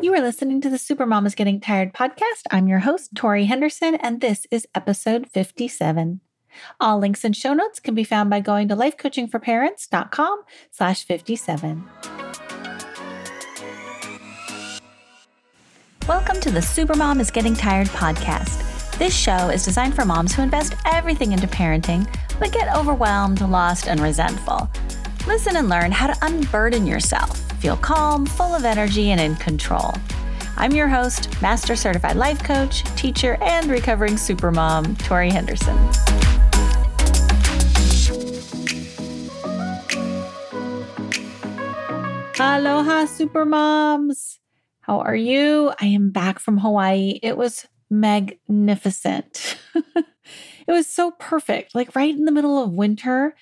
You 0.00 0.14
are 0.14 0.20
listening 0.20 0.60
to 0.60 0.70
the 0.70 0.76
Supermom 0.76 1.26
is 1.26 1.34
Getting 1.34 1.58
Tired 1.58 1.92
podcast. 1.92 2.44
I'm 2.52 2.68
your 2.68 2.78
host, 2.78 3.16
Tori 3.16 3.46
Henderson, 3.46 3.96
and 3.96 4.20
this 4.20 4.46
is 4.48 4.64
episode 4.72 5.28
57. 5.28 6.20
All 6.78 7.00
links 7.00 7.24
and 7.24 7.34
show 7.34 7.52
notes 7.52 7.80
can 7.80 7.96
be 7.96 8.04
found 8.04 8.30
by 8.30 8.38
going 8.38 8.68
to 8.68 8.76
lifecoachingforparents.com 8.76 10.42
slash 10.70 11.02
57. 11.02 11.84
Welcome 16.06 16.40
to 16.42 16.52
the 16.52 16.60
Supermom 16.60 17.18
is 17.18 17.32
Getting 17.32 17.56
Tired 17.56 17.88
podcast. 17.88 18.98
This 18.98 19.16
show 19.16 19.48
is 19.48 19.64
designed 19.64 19.96
for 19.96 20.04
moms 20.04 20.32
who 20.32 20.42
invest 20.42 20.76
everything 20.86 21.32
into 21.32 21.48
parenting, 21.48 22.08
but 22.38 22.52
get 22.52 22.72
overwhelmed, 22.72 23.40
lost, 23.40 23.88
and 23.88 23.98
resentful. 23.98 24.70
Listen 25.28 25.56
and 25.56 25.68
learn 25.68 25.92
how 25.92 26.06
to 26.06 26.16
unburden 26.22 26.86
yourself 26.86 27.38
feel 27.60 27.76
calm, 27.76 28.24
full 28.24 28.54
of 28.54 28.64
energy, 28.64 29.10
and 29.10 29.20
in 29.20 29.36
control. 29.36 29.92
I'm 30.56 30.72
your 30.72 30.88
host, 30.88 31.30
Master 31.42 31.76
Certified 31.76 32.16
Life 32.16 32.42
Coach, 32.42 32.82
teacher, 32.96 33.36
and 33.42 33.66
recovering 33.66 34.14
supermom, 34.14 34.98
Tori 35.04 35.28
Henderson. 35.28 35.76
Aloha, 42.40 43.04
supermoms. 43.04 44.38
How 44.80 45.00
are 45.00 45.14
you? 45.14 45.74
I 45.78 45.88
am 45.88 46.08
back 46.10 46.38
from 46.38 46.56
Hawaii. 46.56 47.20
It 47.22 47.36
was 47.36 47.66
magnificent. 47.90 49.58
it 49.74 50.72
was 50.72 50.86
so 50.86 51.10
perfect, 51.10 51.74
like 51.74 51.94
right 51.94 52.14
in 52.14 52.24
the 52.24 52.32
middle 52.32 52.62
of 52.62 52.72
winter. 52.72 53.34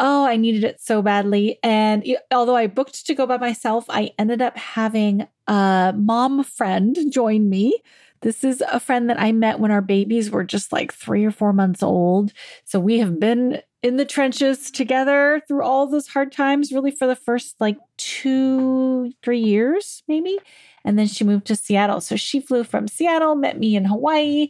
Oh, 0.00 0.24
I 0.24 0.36
needed 0.36 0.62
it 0.62 0.80
so 0.80 1.02
badly. 1.02 1.58
And 1.62 2.04
although 2.32 2.54
I 2.54 2.68
booked 2.68 3.04
to 3.06 3.14
go 3.14 3.26
by 3.26 3.36
myself, 3.36 3.84
I 3.88 4.12
ended 4.18 4.40
up 4.40 4.56
having 4.56 5.26
a 5.48 5.92
mom 5.96 6.44
friend 6.44 6.96
join 7.10 7.48
me. 7.48 7.82
This 8.20 8.42
is 8.44 8.62
a 8.72 8.80
friend 8.80 9.10
that 9.10 9.20
I 9.20 9.32
met 9.32 9.60
when 9.60 9.70
our 9.70 9.80
babies 9.82 10.30
were 10.30 10.44
just 10.44 10.72
like 10.72 10.92
three 10.92 11.24
or 11.24 11.30
four 11.30 11.52
months 11.52 11.82
old. 11.82 12.32
So 12.64 12.80
we 12.80 12.98
have 12.98 13.18
been 13.20 13.60
in 13.82 13.96
the 13.96 14.04
trenches 14.04 14.70
together 14.72 15.40
through 15.46 15.62
all 15.62 15.86
those 15.86 16.08
hard 16.08 16.32
times, 16.32 16.72
really 16.72 16.90
for 16.90 17.06
the 17.06 17.14
first 17.16 17.56
like 17.60 17.78
two, 17.96 19.12
three 19.22 19.38
years, 19.40 20.02
maybe. 20.08 20.38
And 20.84 20.98
then 20.98 21.06
she 21.06 21.22
moved 21.24 21.46
to 21.46 21.56
Seattle. 21.56 22.00
So 22.00 22.16
she 22.16 22.40
flew 22.40 22.64
from 22.64 22.88
Seattle, 22.88 23.36
met 23.36 23.58
me 23.58 23.76
in 23.76 23.84
Hawaii. 23.84 24.48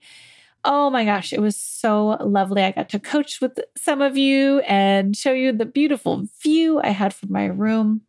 Oh 0.64 0.90
my 0.90 1.04
gosh, 1.04 1.32
it 1.32 1.40
was 1.40 1.56
so 1.56 2.16
lovely. 2.20 2.62
I 2.62 2.72
got 2.72 2.88
to 2.90 2.98
coach 2.98 3.40
with 3.40 3.58
some 3.76 4.02
of 4.02 4.16
you 4.16 4.60
and 4.60 5.16
show 5.16 5.32
you 5.32 5.52
the 5.52 5.64
beautiful 5.64 6.24
view 6.42 6.80
I 6.80 6.90
had 6.90 7.14
from 7.14 7.32
my 7.32 7.46
room. 7.46 8.02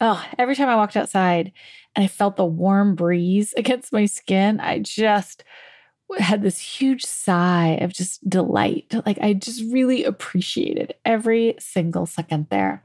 Oh, 0.00 0.24
every 0.38 0.54
time 0.54 0.68
I 0.68 0.76
walked 0.76 0.96
outside 0.96 1.52
and 1.94 2.04
I 2.04 2.08
felt 2.08 2.36
the 2.36 2.44
warm 2.44 2.94
breeze 2.94 3.52
against 3.56 3.92
my 3.92 4.06
skin, 4.06 4.60
I 4.60 4.78
just 4.78 5.44
had 6.18 6.42
this 6.42 6.58
huge 6.58 7.04
sigh 7.04 7.78
of 7.80 7.92
just 7.92 8.28
delight. 8.28 8.94
Like 9.04 9.18
I 9.20 9.32
just 9.32 9.62
really 9.72 10.04
appreciated 10.04 10.94
every 11.04 11.56
single 11.58 12.06
second 12.06 12.46
there. 12.48 12.84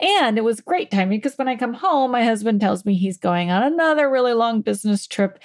And 0.00 0.38
it 0.38 0.44
was 0.44 0.60
great 0.60 0.92
timing 0.92 1.18
because 1.18 1.36
when 1.36 1.48
I 1.48 1.56
come 1.56 1.74
home, 1.74 2.12
my 2.12 2.22
husband 2.24 2.60
tells 2.60 2.84
me 2.84 2.94
he's 2.94 3.18
going 3.18 3.50
on 3.50 3.64
another 3.64 4.08
really 4.08 4.32
long 4.32 4.60
business 4.60 5.08
trip. 5.08 5.40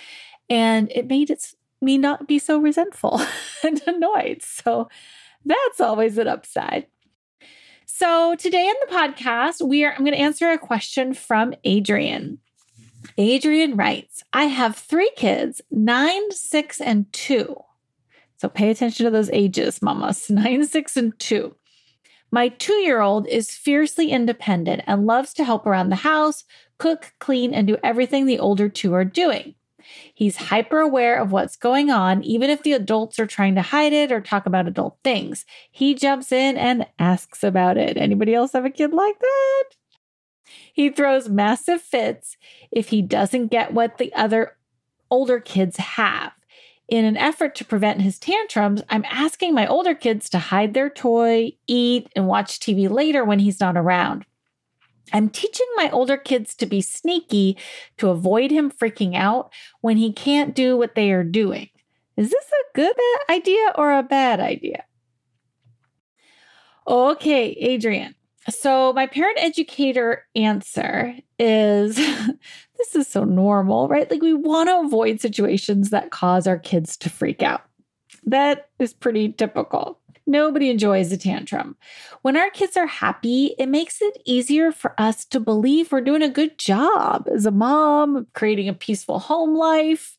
And 0.49 0.91
it 0.91 1.07
made 1.07 1.31
it 1.31 1.55
me 1.83 1.97
not 1.97 2.27
be 2.27 2.39
so 2.39 2.57
resentful 2.57 3.21
and 3.63 3.81
annoyed. 3.85 4.41
So 4.41 4.89
that's 5.45 5.81
always 5.81 6.17
an 6.17 6.27
upside. 6.27 6.87
So 7.85 8.35
today 8.35 8.67
in 8.67 8.75
the 8.87 8.95
podcast, 8.95 9.61
we 9.65 9.85
are 9.85 9.91
I'm 9.91 9.99
going 9.99 10.13
to 10.13 10.19
answer 10.19 10.49
a 10.49 10.57
question 10.57 11.13
from 11.13 11.53
Adrian. 11.63 12.39
Adrian 13.17 13.75
writes, 13.75 14.23
I 14.33 14.45
have 14.45 14.75
three 14.75 15.11
kids, 15.15 15.61
nine, 15.69 16.31
six, 16.31 16.81
and 16.81 17.11
two. 17.13 17.55
So 18.37 18.49
pay 18.49 18.69
attention 18.71 19.05
to 19.05 19.11
those 19.11 19.29
ages, 19.31 19.81
mamas, 19.81 20.29
nine, 20.29 20.65
six, 20.65 20.97
and 20.97 21.17
two. 21.19 21.55
My 22.31 22.47
two 22.47 22.73
year 22.73 22.99
old 22.99 23.27
is 23.27 23.51
fiercely 23.51 24.09
independent 24.09 24.81
and 24.87 25.05
loves 25.05 25.33
to 25.35 25.43
help 25.43 25.67
around 25.67 25.89
the 25.89 25.97
house, 25.97 26.45
cook, 26.79 27.13
clean, 27.19 27.53
and 27.53 27.67
do 27.67 27.77
everything 27.83 28.25
the 28.25 28.39
older 28.39 28.69
two 28.69 28.93
are 28.95 29.05
doing. 29.05 29.53
He's 30.13 30.35
hyper 30.35 30.79
aware 30.79 31.19
of 31.19 31.31
what's 31.31 31.55
going 31.55 31.89
on, 31.89 32.23
even 32.23 32.49
if 32.49 32.63
the 32.63 32.73
adults 32.73 33.19
are 33.19 33.27
trying 33.27 33.55
to 33.55 33.61
hide 33.61 33.93
it 33.93 34.11
or 34.11 34.21
talk 34.21 34.45
about 34.45 34.67
adult 34.67 34.97
things. 35.03 35.45
He 35.71 35.95
jumps 35.95 36.31
in 36.31 36.57
and 36.57 36.87
asks 36.99 37.43
about 37.43 37.77
it. 37.77 37.97
Anybody 37.97 38.33
else 38.33 38.53
have 38.53 38.65
a 38.65 38.69
kid 38.69 38.93
like 38.93 39.19
that? 39.19 39.63
He 40.73 40.89
throws 40.89 41.29
massive 41.29 41.81
fits 41.81 42.37
if 42.71 42.89
he 42.89 43.01
doesn't 43.01 43.47
get 43.47 43.73
what 43.73 43.97
the 43.97 44.13
other 44.13 44.57
older 45.09 45.39
kids 45.39 45.77
have. 45.77 46.33
In 46.89 47.05
an 47.05 47.17
effort 47.17 47.55
to 47.55 47.65
prevent 47.65 48.01
his 48.01 48.19
tantrums, 48.19 48.81
I'm 48.89 49.05
asking 49.09 49.53
my 49.53 49.65
older 49.65 49.95
kids 49.95 50.29
to 50.29 50.39
hide 50.39 50.73
their 50.73 50.89
toy, 50.89 51.53
eat, 51.65 52.07
and 52.15 52.27
watch 52.27 52.59
TV 52.59 52.89
later 52.89 53.23
when 53.23 53.39
he's 53.39 53.59
not 53.59 53.77
around. 53.77 54.25
I'm 55.11 55.29
teaching 55.29 55.67
my 55.75 55.89
older 55.91 56.17
kids 56.17 56.55
to 56.55 56.65
be 56.65 56.81
sneaky 56.81 57.57
to 57.97 58.09
avoid 58.09 58.51
him 58.51 58.71
freaking 58.71 59.15
out 59.15 59.51
when 59.81 59.97
he 59.97 60.13
can't 60.13 60.55
do 60.55 60.77
what 60.77 60.95
they 60.95 61.11
are 61.11 61.23
doing. 61.23 61.69
Is 62.15 62.29
this 62.29 62.45
a 62.45 62.75
good 62.75 62.95
idea 63.29 63.73
or 63.75 63.91
a 63.91 64.03
bad 64.03 64.39
idea? 64.39 64.85
Okay, 66.87 67.51
Adrian. 67.51 68.15
So, 68.49 68.91
my 68.91 69.07
parent 69.07 69.37
educator 69.39 70.25
answer 70.35 71.15
is 71.39 71.95
this 72.77 72.95
is 72.95 73.07
so 73.07 73.23
normal, 73.23 73.87
right? 73.87 74.09
Like, 74.11 74.21
we 74.21 74.33
want 74.33 74.69
to 74.69 74.81
avoid 74.81 75.21
situations 75.21 75.91
that 75.91 76.11
cause 76.11 76.45
our 76.45 76.59
kids 76.59 76.97
to 76.97 77.09
freak 77.09 77.41
out. 77.41 77.61
That 78.25 78.69
is 78.79 78.93
pretty 78.93 79.31
typical. 79.31 79.99
Nobody 80.25 80.69
enjoys 80.69 81.11
a 81.11 81.17
tantrum. 81.17 81.75
When 82.21 82.37
our 82.37 82.49
kids 82.49 82.77
are 82.77 82.87
happy, 82.87 83.55
it 83.59 83.67
makes 83.67 84.01
it 84.01 84.17
easier 84.25 84.71
for 84.71 84.93
us 84.97 85.25
to 85.25 85.39
believe 85.39 85.91
we're 85.91 86.01
doing 86.01 86.23
a 86.23 86.29
good 86.29 86.57
job 86.57 87.27
as 87.33 87.45
a 87.45 87.51
mom, 87.51 88.27
creating 88.33 88.69
a 88.69 88.73
peaceful 88.73 89.19
home 89.19 89.55
life. 89.55 90.17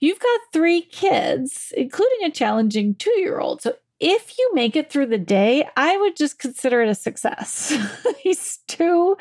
You've 0.00 0.20
got 0.20 0.40
three 0.52 0.82
kids, 0.82 1.72
including 1.76 2.24
a 2.24 2.30
challenging 2.30 2.94
two 2.94 3.18
year 3.18 3.40
old. 3.40 3.62
So 3.62 3.74
if 4.00 4.38
you 4.38 4.50
make 4.54 4.74
it 4.76 4.90
through 4.90 5.06
the 5.06 5.18
day, 5.18 5.68
I 5.76 5.96
would 5.96 6.16
just 6.16 6.38
consider 6.38 6.82
it 6.82 6.88
a 6.88 6.94
success. 6.94 7.76
He's 8.18 8.58
two. 8.68 9.16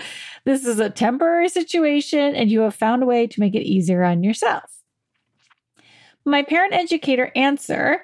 This 0.45 0.66
is 0.66 0.79
a 0.79 0.89
temporary 0.89 1.47
situation, 1.49 2.35
and 2.35 2.49
you 2.49 2.61
have 2.61 2.75
found 2.75 3.03
a 3.03 3.05
way 3.05 3.27
to 3.27 3.39
make 3.39 3.55
it 3.55 3.63
easier 3.63 4.03
on 4.03 4.23
yourself. 4.23 4.81
My 6.25 6.41
parent 6.41 6.73
educator 6.73 7.31
answer 7.35 8.01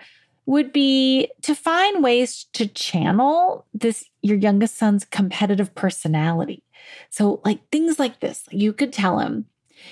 would 0.49 0.73
be 0.73 1.29
to 1.43 1.53
find 1.53 2.03
ways 2.03 2.47
to 2.53 2.65
channel 2.65 3.67
this 3.71 4.05
your 4.23 4.35
youngest 4.35 4.77
son's 4.77 5.05
competitive 5.05 5.75
personality. 5.75 6.63
So 7.11 7.39
like 7.45 7.59
things 7.69 7.99
like 7.99 8.19
this, 8.19 8.45
you 8.49 8.73
could 8.73 8.91
tell 8.91 9.19
him, 9.19 9.45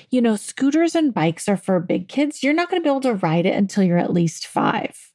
you 0.10 0.20
know, 0.20 0.36
scooters 0.36 0.96
and 0.96 1.14
bikes 1.14 1.48
are 1.48 1.58
for 1.58 1.80
big 1.80 2.08
kids. 2.08 2.42
You're 2.42 2.56
not 2.56 2.72
going 2.72 2.82
to 2.82 2.84
be 2.84 2.90
able 2.90 3.02
to 3.02 3.14
ride 3.14 3.46
it 3.46 3.56
until 3.56 3.84
you're 3.84 4.00
at 4.00 4.12
least 4.12 4.48
5. 4.48 5.12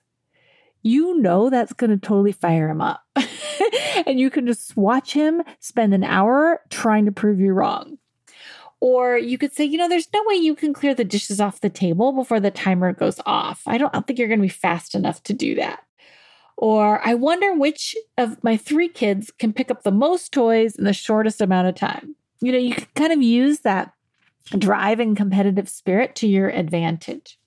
You 0.82 1.18
know 1.18 1.50
that's 1.50 1.72
going 1.72 1.90
to 1.90 1.96
totally 1.96 2.30
fire 2.30 2.70
him 2.70 2.80
up. 2.80 3.02
and 4.06 4.20
you 4.20 4.30
can 4.30 4.46
just 4.46 4.76
watch 4.76 5.12
him 5.12 5.42
spend 5.58 5.92
an 5.92 6.04
hour 6.04 6.60
trying 6.70 7.06
to 7.06 7.12
prove 7.12 7.40
you 7.40 7.52
wrong. 7.52 7.98
Or 8.82 9.16
you 9.16 9.38
could 9.38 9.54
say, 9.54 9.64
you 9.64 9.78
know, 9.78 9.88
there's 9.88 10.12
no 10.12 10.24
way 10.26 10.34
you 10.34 10.56
can 10.56 10.72
clear 10.72 10.92
the 10.92 11.04
dishes 11.04 11.40
off 11.40 11.60
the 11.60 11.70
table 11.70 12.10
before 12.10 12.40
the 12.40 12.50
timer 12.50 12.92
goes 12.92 13.20
off. 13.26 13.62
I 13.64 13.78
don't, 13.78 13.90
I 13.90 13.98
don't 13.98 14.08
think 14.08 14.18
you're 14.18 14.26
going 14.26 14.40
to 14.40 14.42
be 14.42 14.48
fast 14.48 14.96
enough 14.96 15.22
to 15.22 15.32
do 15.32 15.54
that. 15.54 15.84
Or 16.56 17.00
I 17.06 17.14
wonder 17.14 17.54
which 17.54 17.94
of 18.18 18.42
my 18.42 18.56
three 18.56 18.88
kids 18.88 19.30
can 19.38 19.52
pick 19.52 19.70
up 19.70 19.84
the 19.84 19.92
most 19.92 20.32
toys 20.32 20.74
in 20.74 20.82
the 20.82 20.92
shortest 20.92 21.40
amount 21.40 21.68
of 21.68 21.76
time. 21.76 22.16
You 22.40 22.50
know, 22.50 22.58
you 22.58 22.74
can 22.74 22.88
kind 22.96 23.12
of 23.12 23.22
use 23.22 23.60
that 23.60 23.92
drive 24.58 24.98
and 24.98 25.16
competitive 25.16 25.68
spirit 25.68 26.16
to 26.16 26.26
your 26.26 26.48
advantage. 26.48 27.38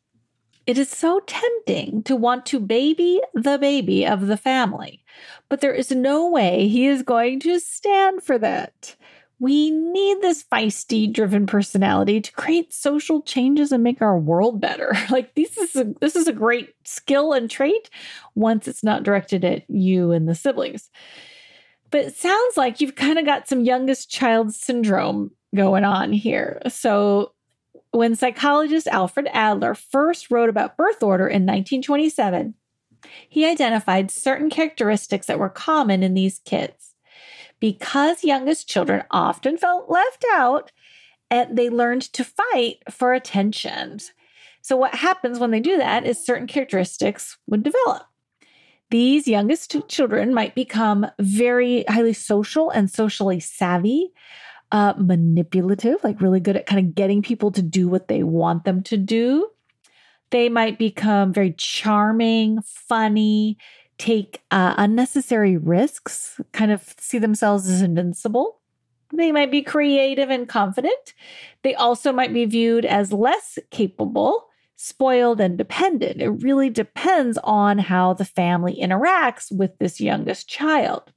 It 0.66 0.78
is 0.78 0.90
so 0.90 1.20
tempting 1.28 2.04
to 2.04 2.16
want 2.16 2.46
to 2.46 2.62
baby 2.62 3.20
the 3.34 3.58
baby 3.58 4.08
of 4.08 4.28
the 4.28 4.38
family, 4.38 5.04
but 5.50 5.60
there 5.60 5.74
is 5.74 5.92
no 5.92 6.30
way 6.30 6.70
he 6.70 6.88
is 6.88 7.04
going 7.04 7.42
to 7.42 7.60
stand 7.60 8.24
for 8.24 8.38
that. 8.38 8.96
We 9.40 9.70
need 9.70 10.22
this 10.22 10.44
feisty, 10.44 11.12
driven 11.12 11.46
personality 11.46 12.22
to 12.22 12.32
create 12.32 12.74
social 12.74 13.22
changes 13.22 13.72
and 13.72 13.84
make 13.84 14.02
our 14.02 14.18
world 14.18 14.62
better. 14.62 14.94
Like 15.10 15.36
this 15.36 15.58
is 15.58 15.76
a, 15.76 15.94
this 16.02 16.16
is 16.16 16.28
a 16.28 16.34
great 16.34 16.74
skill 16.84 17.32
and 17.32 17.50
trait 17.50 17.90
once 18.34 18.68
it's 18.68 18.84
not 18.84 19.04
directed 19.04 19.46
at 19.46 19.70
you 19.70 20.12
and 20.12 20.28
the 20.28 20.36
siblings. 20.36 20.90
But 21.92 22.06
it 22.06 22.16
sounds 22.16 22.58
like 22.58 22.82
you've 22.82 22.96
kind 22.96 23.18
of 23.18 23.26
got 23.26 23.48
some 23.48 23.64
youngest 23.64 24.10
child 24.10 24.54
syndrome 24.54 25.32
going 25.54 25.86
on 25.86 26.12
here. 26.12 26.62
So 26.68 27.34
when 27.92 28.16
psychologist 28.16 28.88
Alfred 28.88 29.30
Adler 29.32 29.76
first 29.76 30.30
wrote 30.30 30.50
about 30.50 30.76
birth 30.76 31.02
order 31.02 31.28
in 31.28 31.44
1927, 31.44 32.56
he 33.30 33.46
identified 33.46 34.12
certain 34.12 34.50
characteristics 34.50 35.28
that 35.28 35.40
were 35.40 35.50
common 35.50 36.04
in 36.04 36.14
these 36.14 36.40
kids 36.40 36.95
because 37.60 38.24
youngest 38.24 38.68
children 38.68 39.04
often 39.12 39.58
felt 39.58 39.90
left 39.90 40.26
out 40.34 40.72
and 41.32 41.58
they 41.58 41.70
learned 41.70 42.02
to 42.14 42.24
fight 42.24 42.78
for 42.90 43.14
attention. 43.14 44.00
So, 44.62 44.76
what 44.76 44.96
happens 44.96 45.40
when 45.40 45.52
they 45.52 45.60
do 45.60 45.78
that 45.78 46.06
is 46.06 46.24
certain 46.24 46.48
characteristics 46.48 47.38
would 47.48 47.64
develop. 47.64 48.04
These 48.92 49.28
youngest 49.28 49.76
children 49.88 50.34
might 50.34 50.56
become 50.56 51.08
very 51.20 51.84
highly 51.88 52.14
social 52.14 52.70
and 52.70 52.90
socially 52.90 53.40
savvy, 53.40 54.12
uh, 54.72 54.94
manipulative, 54.98 56.04
like 56.04 56.22
really 56.22 56.40
good 56.40 56.56
at 56.56 56.68
kind 56.68 56.86
of 56.86 56.96
getting 56.96 57.22
people 57.22 57.52
to 57.52 57.62
do 57.62 57.88
what 57.88 58.08
they 58.08 58.24
want 58.24 58.64
them 58.64 58.84
to 58.84 58.98
do. 58.98 59.50
They 60.30 60.50
might 60.50 60.78
become 60.78 61.34
very 61.34 61.54
charming, 61.54 62.62
funny, 62.62 63.58
take 63.98 64.42
uh, 64.52 64.76
unnecessary 64.78 65.58
risks, 65.58 66.40
kind 66.52 66.72
of 66.72 66.96
see 67.00 67.18
themselves 67.18 67.70
as 67.70 67.82
invincible. 67.82 68.60
They 69.14 69.32
might 69.32 69.52
be 69.52 69.62
creative 69.62 70.30
and 70.30 70.48
confident. 70.48 71.14
They 71.62 71.76
also 71.76 72.12
might 72.12 72.34
be 72.34 72.46
viewed 72.46 72.86
as 72.86 73.14
less 73.14 73.58
capable, 73.72 74.48
spoiled, 74.76 75.40
and 75.40 75.58
dependent. 75.58 76.22
It 76.22 76.30
really 76.30 76.70
depends 76.70 77.38
on 77.44 77.78
how 77.78 78.14
the 78.14 78.26
family 78.26 78.78
interacts 78.82 79.56
with 79.56 79.78
this 79.80 80.02
youngest 80.02 80.50
child. 80.50 81.12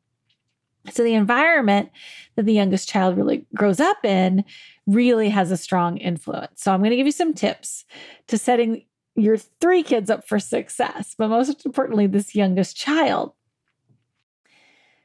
So, 0.93 1.03
the 1.03 1.15
environment 1.15 1.91
that 2.37 2.47
the 2.47 2.55
youngest 2.55 2.89
child 2.89 3.17
really 3.17 3.47
grows 3.55 3.81
up 3.81 4.05
in 4.05 4.45
really 4.87 5.29
has 5.29 5.51
a 5.51 5.57
strong 5.57 5.99
influence. 5.99 6.63
So, 6.63 6.73
I'm 6.73 6.81
going 6.81 6.91
to 6.91 6.97
give 6.97 7.07
you 7.07 7.13
some 7.13 7.35
tips 7.35 7.85
to 8.29 8.39
setting 8.39 8.85
your 9.19 9.37
three 9.37 9.83
kids 9.83 10.11
up 10.11 10.27
for 10.27 10.39
success, 10.39 11.15
but 11.19 11.29
most 11.29 11.67
importantly, 11.67 12.07
this 12.07 12.35
youngest 12.35 12.77
child. 12.77 13.33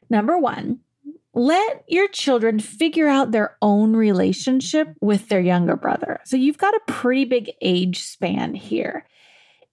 Number 0.09 0.37
one, 0.37 0.79
let 1.33 1.83
your 1.87 2.07
children 2.09 2.59
figure 2.59 3.07
out 3.07 3.31
their 3.31 3.57
own 3.61 3.95
relationship 3.95 4.89
with 5.01 5.29
their 5.29 5.39
younger 5.39 5.75
brother. 5.75 6.19
So 6.25 6.37
you've 6.37 6.59
got 6.59 6.75
a 6.75 6.81
pretty 6.87 7.25
big 7.25 7.51
age 7.61 8.01
span 8.01 8.53
here. 8.53 9.07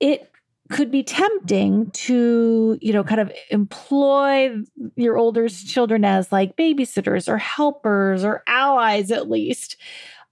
It 0.01 0.33
could 0.71 0.91
be 0.91 1.03
tempting 1.03 1.91
to, 1.91 2.79
you 2.81 2.93
know, 2.93 3.05
kind 3.05 3.21
of 3.21 3.31
employ 3.51 4.57
your 4.97 5.19
older 5.19 5.49
children 5.49 6.05
as 6.05 6.33
like 6.33 6.57
babysitters 6.57 7.29
or 7.29 7.37
helpers 7.37 8.25
or 8.25 8.43
allies 8.47 9.11
at 9.11 9.29
least. 9.29 9.77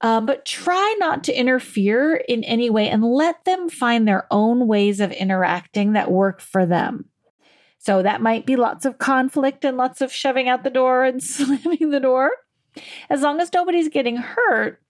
Um, 0.00 0.26
but 0.26 0.44
try 0.44 0.94
not 0.98 1.24
to 1.24 1.36
interfere 1.36 2.14
in 2.14 2.44
any 2.44 2.70
way 2.70 2.88
and 2.88 3.04
let 3.04 3.44
them 3.44 3.68
find 3.68 4.06
their 4.06 4.28
own 4.30 4.68
ways 4.68 5.00
of 5.00 5.10
interacting 5.10 5.94
that 5.94 6.10
work 6.10 6.40
for 6.40 6.64
them. 6.64 7.06
So 7.78 8.02
that 8.02 8.20
might 8.20 8.46
be 8.46 8.56
lots 8.56 8.84
of 8.84 8.98
conflict 8.98 9.64
and 9.64 9.76
lots 9.76 10.00
of 10.00 10.12
shoving 10.12 10.48
out 10.48 10.62
the 10.62 10.70
door 10.70 11.04
and 11.04 11.22
slamming 11.22 11.90
the 11.90 12.00
door. 12.00 12.30
As 13.10 13.22
long 13.22 13.40
as 13.40 13.52
nobody's 13.52 13.88
getting 13.88 14.16
hurt, 14.16 14.80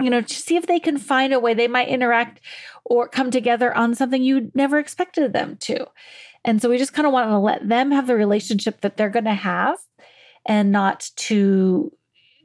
you 0.00 0.10
know, 0.10 0.20
to 0.20 0.34
see 0.34 0.56
if 0.56 0.66
they 0.66 0.80
can 0.80 0.98
find 0.98 1.32
a 1.32 1.40
way 1.40 1.54
they 1.54 1.68
might 1.68 1.88
interact 1.88 2.40
or 2.84 3.08
come 3.08 3.30
together 3.30 3.74
on 3.74 3.94
something 3.94 4.22
you 4.22 4.50
never 4.54 4.78
expected 4.78 5.32
them 5.32 5.56
to. 5.56 5.86
And 6.44 6.60
so 6.60 6.68
we 6.68 6.78
just 6.78 6.92
kind 6.92 7.06
of 7.06 7.12
want 7.12 7.30
to 7.30 7.38
let 7.38 7.66
them 7.68 7.90
have 7.90 8.06
the 8.06 8.14
relationship 8.14 8.82
that 8.82 8.96
they're 8.96 9.08
going 9.08 9.24
to 9.24 9.34
have 9.34 9.78
and 10.46 10.70
not 10.70 11.10
to 11.16 11.92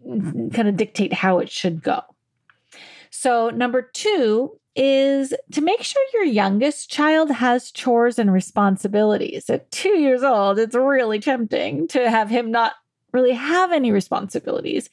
kind 0.06 0.68
of 0.68 0.78
dictate 0.78 1.14
how 1.14 1.40
it 1.40 1.50
should 1.50 1.84
go. 1.84 2.02
So, 3.10 3.50
number 3.50 3.82
two 3.82 4.58
is 4.76 5.34
to 5.52 5.62
make 5.62 5.84
sure 5.84 6.02
your 6.14 6.24
youngest 6.24 6.90
child 6.90 7.30
has 7.30 7.72
chores 7.72 8.18
and 8.18 8.32
responsibilities. 8.32 9.50
At 9.50 9.70
two 9.72 10.00
years 10.00 10.24
old, 10.24 10.60
it's 10.60 10.76
really 10.76 11.20
tempting 11.20 11.88
to 11.90 12.10
have 12.10 12.30
him 12.30 12.52
not 12.52 12.74
really 13.12 13.34
have 13.34 13.72
any 13.74 13.92
responsibilities 13.92 14.90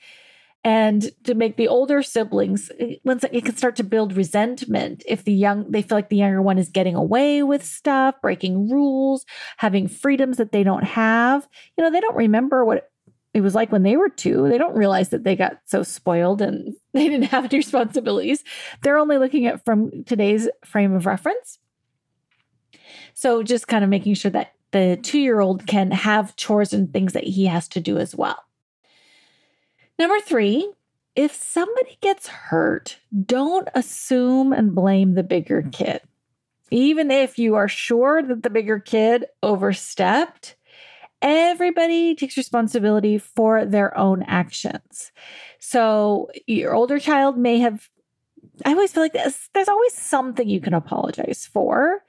and 0.64 1.10
to 1.24 1.34
make 1.34 1.56
the 1.56 1.68
older 1.68 2.02
siblings 2.02 2.70
eh, 2.80 2.96
once 3.04 3.24
it 3.30 3.44
can 3.44 3.56
start 3.56 3.76
to 3.76 3.84
build 3.84 4.16
resentment 4.16 5.04
if 5.06 5.24
the 5.24 5.32
young 5.32 5.70
they 5.70 5.82
feel 5.82 5.96
like 5.96 6.08
the 6.08 6.16
younger 6.16 6.42
one 6.42 6.58
is 6.58 6.68
getting 6.68 6.96
away 6.96 7.42
with 7.42 7.64
stuff 7.64 8.14
breaking 8.20 8.68
rules 8.68 9.24
having 9.56 9.86
freedoms 9.86 10.36
that 10.36 10.50
they 10.50 10.64
don't 10.64 10.84
have 10.84 11.46
you 11.76 11.84
know 11.84 11.90
they 11.90 12.00
don't 12.00 12.16
remember 12.16 12.64
what 12.64 12.90
it 13.34 13.40
was 13.40 13.54
like 13.54 13.70
when 13.70 13.82
they 13.82 13.96
were 13.96 14.08
two. 14.08 14.48
They 14.48 14.58
don't 14.58 14.76
realize 14.76 15.10
that 15.10 15.24
they 15.24 15.36
got 15.36 15.58
so 15.64 15.82
spoiled 15.82 16.40
and 16.40 16.74
they 16.92 17.08
didn't 17.08 17.30
have 17.30 17.44
any 17.44 17.58
responsibilities. 17.58 18.44
They're 18.82 18.98
only 18.98 19.18
looking 19.18 19.46
at 19.46 19.64
from 19.64 20.04
today's 20.04 20.48
frame 20.64 20.94
of 20.94 21.06
reference. 21.06 21.58
So 23.14 23.42
just 23.42 23.68
kind 23.68 23.84
of 23.84 23.90
making 23.90 24.14
sure 24.14 24.30
that 24.30 24.52
the 24.70 24.98
two 25.02 25.18
year 25.18 25.40
old 25.40 25.66
can 25.66 25.90
have 25.90 26.36
chores 26.36 26.72
and 26.72 26.92
things 26.92 27.14
that 27.14 27.24
he 27.24 27.46
has 27.46 27.68
to 27.68 27.80
do 27.80 27.98
as 27.98 28.14
well. 28.14 28.44
Number 29.98 30.20
three, 30.20 30.72
if 31.16 31.34
somebody 31.34 31.98
gets 32.00 32.28
hurt, 32.28 32.98
don't 33.26 33.68
assume 33.74 34.52
and 34.52 34.74
blame 34.74 35.14
the 35.14 35.24
bigger 35.24 35.62
kid. 35.72 36.00
Even 36.70 37.10
if 37.10 37.38
you 37.38 37.56
are 37.56 37.66
sure 37.66 38.22
that 38.22 38.42
the 38.42 38.50
bigger 38.50 38.78
kid 38.78 39.24
overstepped, 39.42 40.54
everybody 41.22 42.14
takes 42.14 42.36
responsibility 42.36 43.18
for 43.18 43.64
their 43.64 43.96
own 43.96 44.22
actions. 44.22 45.12
So 45.58 46.30
your 46.46 46.74
older 46.74 46.98
child 46.98 47.36
may 47.36 47.58
have, 47.58 47.88
I 48.64 48.72
always 48.72 48.92
feel 48.92 49.02
like 49.02 49.12
this, 49.12 49.48
there's 49.54 49.68
always 49.68 49.94
something 49.94 50.48
you 50.48 50.60
can 50.60 50.74
apologize 50.74 51.48
for. 51.52 52.04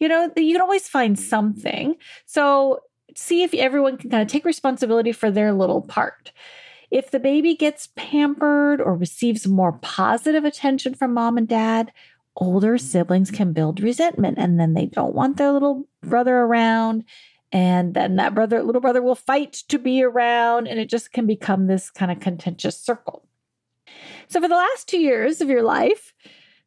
You 0.00 0.08
know, 0.08 0.30
you 0.36 0.52
can 0.52 0.62
always 0.62 0.88
find 0.88 1.18
something. 1.18 1.96
So 2.26 2.80
see 3.14 3.42
if 3.42 3.54
everyone 3.54 3.96
can 3.96 4.10
kind 4.10 4.22
of 4.22 4.28
take 4.28 4.44
responsibility 4.44 5.12
for 5.12 5.30
their 5.30 5.52
little 5.52 5.82
part. 5.82 6.32
If 6.90 7.10
the 7.10 7.20
baby 7.20 7.54
gets 7.54 7.88
pampered 7.96 8.80
or 8.80 8.96
receives 8.96 9.46
more 9.46 9.72
positive 9.72 10.44
attention 10.44 10.94
from 10.94 11.14
mom 11.14 11.36
and 11.36 11.48
dad, 11.48 11.92
older 12.36 12.78
siblings 12.78 13.30
can 13.30 13.52
build 13.52 13.80
resentment 13.80 14.38
and 14.38 14.58
then 14.58 14.74
they 14.74 14.86
don't 14.86 15.14
want 15.14 15.36
their 15.36 15.52
little 15.52 15.86
brother 16.02 16.38
around 16.38 17.04
and 17.54 17.94
then 17.94 18.16
that 18.16 18.34
brother 18.34 18.62
little 18.62 18.80
brother 18.80 19.00
will 19.00 19.14
fight 19.14 19.52
to 19.68 19.78
be 19.78 20.02
around 20.02 20.66
and 20.66 20.80
it 20.80 20.90
just 20.90 21.12
can 21.12 21.24
become 21.24 21.66
this 21.66 21.88
kind 21.88 22.10
of 22.10 22.18
contentious 22.20 22.78
circle. 22.78 23.26
So 24.26 24.40
for 24.40 24.48
the 24.48 24.56
last 24.56 24.88
two 24.88 24.98
years 24.98 25.40
of 25.40 25.48
your 25.48 25.62
life 25.62 26.12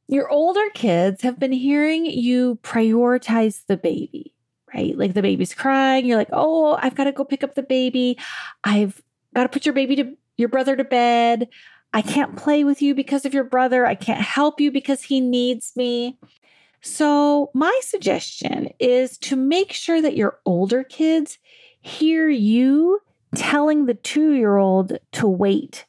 your 0.07 0.29
older 0.29 0.69
kids 0.73 1.21
have 1.21 1.37
been 1.37 1.51
hearing 1.51 2.05
you 2.05 2.57
prioritize 2.63 3.65
the 3.67 3.77
baby 3.77 4.33
right? 4.73 4.97
Like 4.97 5.13
the 5.13 5.21
baby's 5.21 5.53
crying. 5.53 6.05
You're 6.05 6.17
like 6.17 6.29
oh 6.31 6.79
i've 6.81 6.95
got 6.95 7.03
to 7.03 7.11
go 7.11 7.25
pick 7.25 7.43
up 7.43 7.55
the 7.55 7.63
baby. 7.63 8.17
I've 8.63 9.03
got 9.35 9.43
to 9.43 9.49
put 9.49 9.65
your 9.65 9.73
baby 9.73 9.97
to 9.97 10.15
your 10.37 10.49
brother 10.49 10.75
to 10.75 10.83
bed. 10.85 11.49
I 11.93 12.01
can't 12.01 12.35
play 12.37 12.63
with 12.63 12.81
you 12.81 12.93
because 12.95 13.25
of 13.25 13.33
your 13.33 13.43
brother. 13.43 13.85
I 13.85 13.95
can't 13.95 14.21
help 14.21 14.61
you 14.61 14.71
because 14.71 15.03
he 15.03 15.19
needs 15.19 15.73
me. 15.75 16.17
So, 16.81 17.49
my 17.53 17.77
suggestion 17.83 18.69
is 18.79 19.17
to 19.19 19.35
make 19.35 19.73
sure 19.73 20.01
that 20.01 20.15
your 20.15 20.39
older 20.45 20.83
kids 20.83 21.37
hear 21.81 22.29
you 22.29 23.01
telling 23.35 23.85
the 23.85 23.93
two 23.93 24.33
year 24.33 24.57
old 24.57 24.97
to 25.13 25.27
wait 25.27 25.85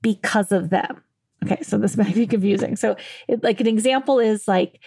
because 0.00 0.52
of 0.52 0.70
them. 0.70 1.02
Okay, 1.44 1.62
so 1.62 1.78
this 1.78 1.96
might 1.98 2.14
be 2.14 2.26
confusing. 2.26 2.76
So, 2.76 2.96
it, 3.26 3.42
like 3.42 3.60
an 3.60 3.66
example 3.66 4.18
is 4.18 4.46
like 4.46 4.80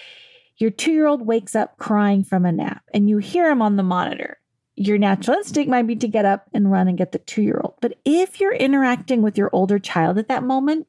your 0.57 0.69
two 0.71 0.91
year 0.91 1.07
old 1.07 1.25
wakes 1.25 1.55
up 1.55 1.77
crying 1.77 2.23
from 2.23 2.45
a 2.45 2.51
nap 2.51 2.83
and 2.93 3.09
you 3.09 3.17
hear 3.17 3.49
him 3.49 3.61
on 3.61 3.75
the 3.75 3.83
monitor. 3.83 4.37
Your 4.75 4.97
natural 4.97 5.37
instinct 5.37 5.69
might 5.69 5.85
be 5.85 5.95
to 5.97 6.07
get 6.07 6.25
up 6.25 6.49
and 6.53 6.71
run 6.71 6.87
and 6.87 6.97
get 6.97 7.11
the 7.11 7.19
two 7.19 7.41
year 7.41 7.59
old. 7.61 7.75
But 7.81 7.97
if 8.05 8.39
you're 8.39 8.53
interacting 8.53 9.21
with 9.21 9.37
your 9.37 9.49
older 9.51 9.79
child 9.79 10.17
at 10.17 10.29
that 10.29 10.43
moment, 10.43 10.87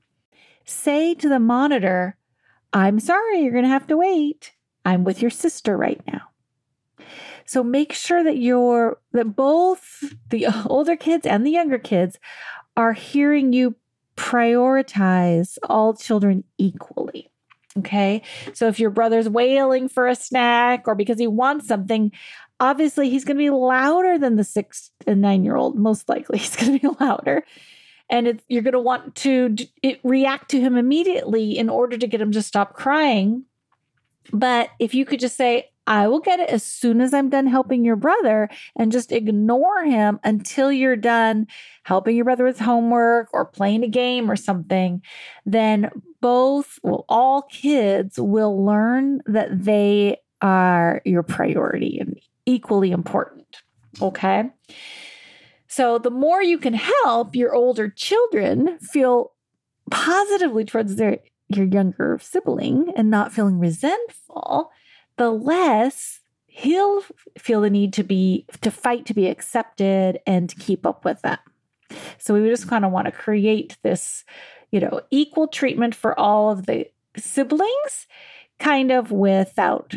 say 0.64 1.14
to 1.14 1.28
the 1.28 1.40
monitor, 1.40 2.16
I'm 2.72 3.00
sorry, 3.00 3.42
you're 3.42 3.52
going 3.52 3.64
to 3.64 3.68
have 3.68 3.86
to 3.88 3.96
wait. 3.96 4.52
I'm 4.84 5.04
with 5.04 5.22
your 5.22 5.30
sister 5.30 5.76
right 5.76 6.00
now. 6.06 6.22
So 7.44 7.62
make 7.62 7.92
sure 7.92 8.24
that 8.24 8.38
you're 8.38 8.98
that 9.12 9.36
both 9.36 10.14
the 10.30 10.46
older 10.66 10.96
kids 10.96 11.26
and 11.26 11.44
the 11.46 11.50
younger 11.50 11.78
kids 11.78 12.18
are 12.76 12.92
hearing 12.92 13.52
you 13.52 13.76
prioritize 14.16 15.58
all 15.68 15.94
children 15.94 16.44
equally. 16.58 17.28
Okay. 17.78 18.22
So 18.52 18.68
if 18.68 18.78
your 18.78 18.90
brother's 18.90 19.28
wailing 19.28 19.88
for 19.88 20.06
a 20.06 20.14
snack 20.14 20.86
or 20.86 20.94
because 20.94 21.18
he 21.18 21.26
wants 21.26 21.66
something, 21.66 22.12
obviously 22.60 23.08
he's 23.08 23.24
going 23.24 23.38
to 23.38 23.42
be 23.42 23.50
louder 23.50 24.18
than 24.18 24.36
the 24.36 24.44
six 24.44 24.90
and 25.06 25.20
nine 25.22 25.44
year 25.44 25.56
old. 25.56 25.78
Most 25.78 26.08
likely 26.08 26.38
he's 26.38 26.56
going 26.56 26.78
to 26.78 26.88
be 26.88 26.96
louder 27.00 27.44
and 28.12 28.40
you're 28.48 28.62
going 28.62 28.72
to 28.72 28.78
want 28.78 29.14
to 29.16 29.56
it, 29.82 29.98
react 30.04 30.50
to 30.50 30.60
him 30.60 30.76
immediately 30.76 31.58
in 31.58 31.68
order 31.68 31.96
to 31.96 32.06
get 32.06 32.20
him 32.20 32.30
to 32.32 32.42
stop 32.42 32.74
crying. 32.74 33.44
But 34.32 34.68
if 34.78 34.94
you 34.94 35.04
could 35.04 35.18
just 35.18 35.36
say, 35.36 35.70
I 35.86 36.06
will 36.06 36.20
get 36.20 36.38
it 36.38 36.48
as 36.48 36.62
soon 36.62 37.00
as 37.00 37.12
I'm 37.12 37.28
done 37.28 37.48
helping 37.48 37.84
your 37.84 37.96
brother 37.96 38.48
and 38.78 38.92
just 38.92 39.10
ignore 39.10 39.82
him 39.82 40.20
until 40.22 40.70
you're 40.70 40.94
done 40.94 41.48
helping 41.82 42.14
your 42.14 42.24
brother 42.24 42.44
with 42.44 42.60
homework 42.60 43.30
or 43.32 43.46
playing 43.46 43.82
a 43.82 43.88
game 43.88 44.30
or 44.30 44.36
something, 44.36 45.02
then 45.44 45.90
both, 46.20 46.78
well, 46.84 47.04
all 47.08 47.42
kids 47.42 48.20
will 48.20 48.64
learn 48.64 49.22
that 49.26 49.64
they 49.64 50.18
are 50.40 51.02
your 51.04 51.24
priority 51.24 51.98
and 51.98 52.20
equally 52.46 52.92
important. 52.92 53.56
Okay. 54.00 54.50
So 55.72 55.96
the 55.96 56.10
more 56.10 56.42
you 56.42 56.58
can 56.58 56.74
help 56.74 57.34
your 57.34 57.54
older 57.54 57.88
children 57.88 58.78
feel 58.80 59.32
positively 59.90 60.66
towards 60.66 60.96
their 60.96 61.20
your 61.48 61.64
younger 61.64 62.18
sibling 62.20 62.92
and 62.94 63.08
not 63.08 63.32
feeling 63.32 63.58
resentful, 63.58 64.70
the 65.16 65.30
less 65.30 66.20
he'll 66.44 67.02
feel 67.38 67.62
the 67.62 67.70
need 67.70 67.94
to 67.94 68.02
be 68.02 68.44
to 68.60 68.70
fight 68.70 69.06
to 69.06 69.14
be 69.14 69.28
accepted 69.28 70.20
and 70.26 70.50
to 70.50 70.56
keep 70.56 70.84
up 70.84 71.06
with 71.06 71.22
them. 71.22 71.38
So 72.18 72.34
we 72.34 72.46
just 72.50 72.68
kind 72.68 72.84
of 72.84 72.92
want 72.92 73.06
to 73.06 73.10
create 73.10 73.78
this, 73.82 74.26
you 74.72 74.80
know, 74.80 75.00
equal 75.10 75.48
treatment 75.48 75.94
for 75.94 76.18
all 76.20 76.50
of 76.50 76.66
the 76.66 76.86
siblings, 77.16 78.06
kind 78.58 78.90
of 78.90 79.10
without 79.10 79.94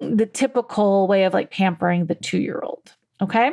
the 0.00 0.26
typical 0.26 1.06
way 1.06 1.22
of 1.22 1.34
like 1.34 1.52
pampering 1.52 2.06
the 2.06 2.16
two 2.16 2.38
year 2.38 2.58
old. 2.64 2.96
Okay. 3.20 3.52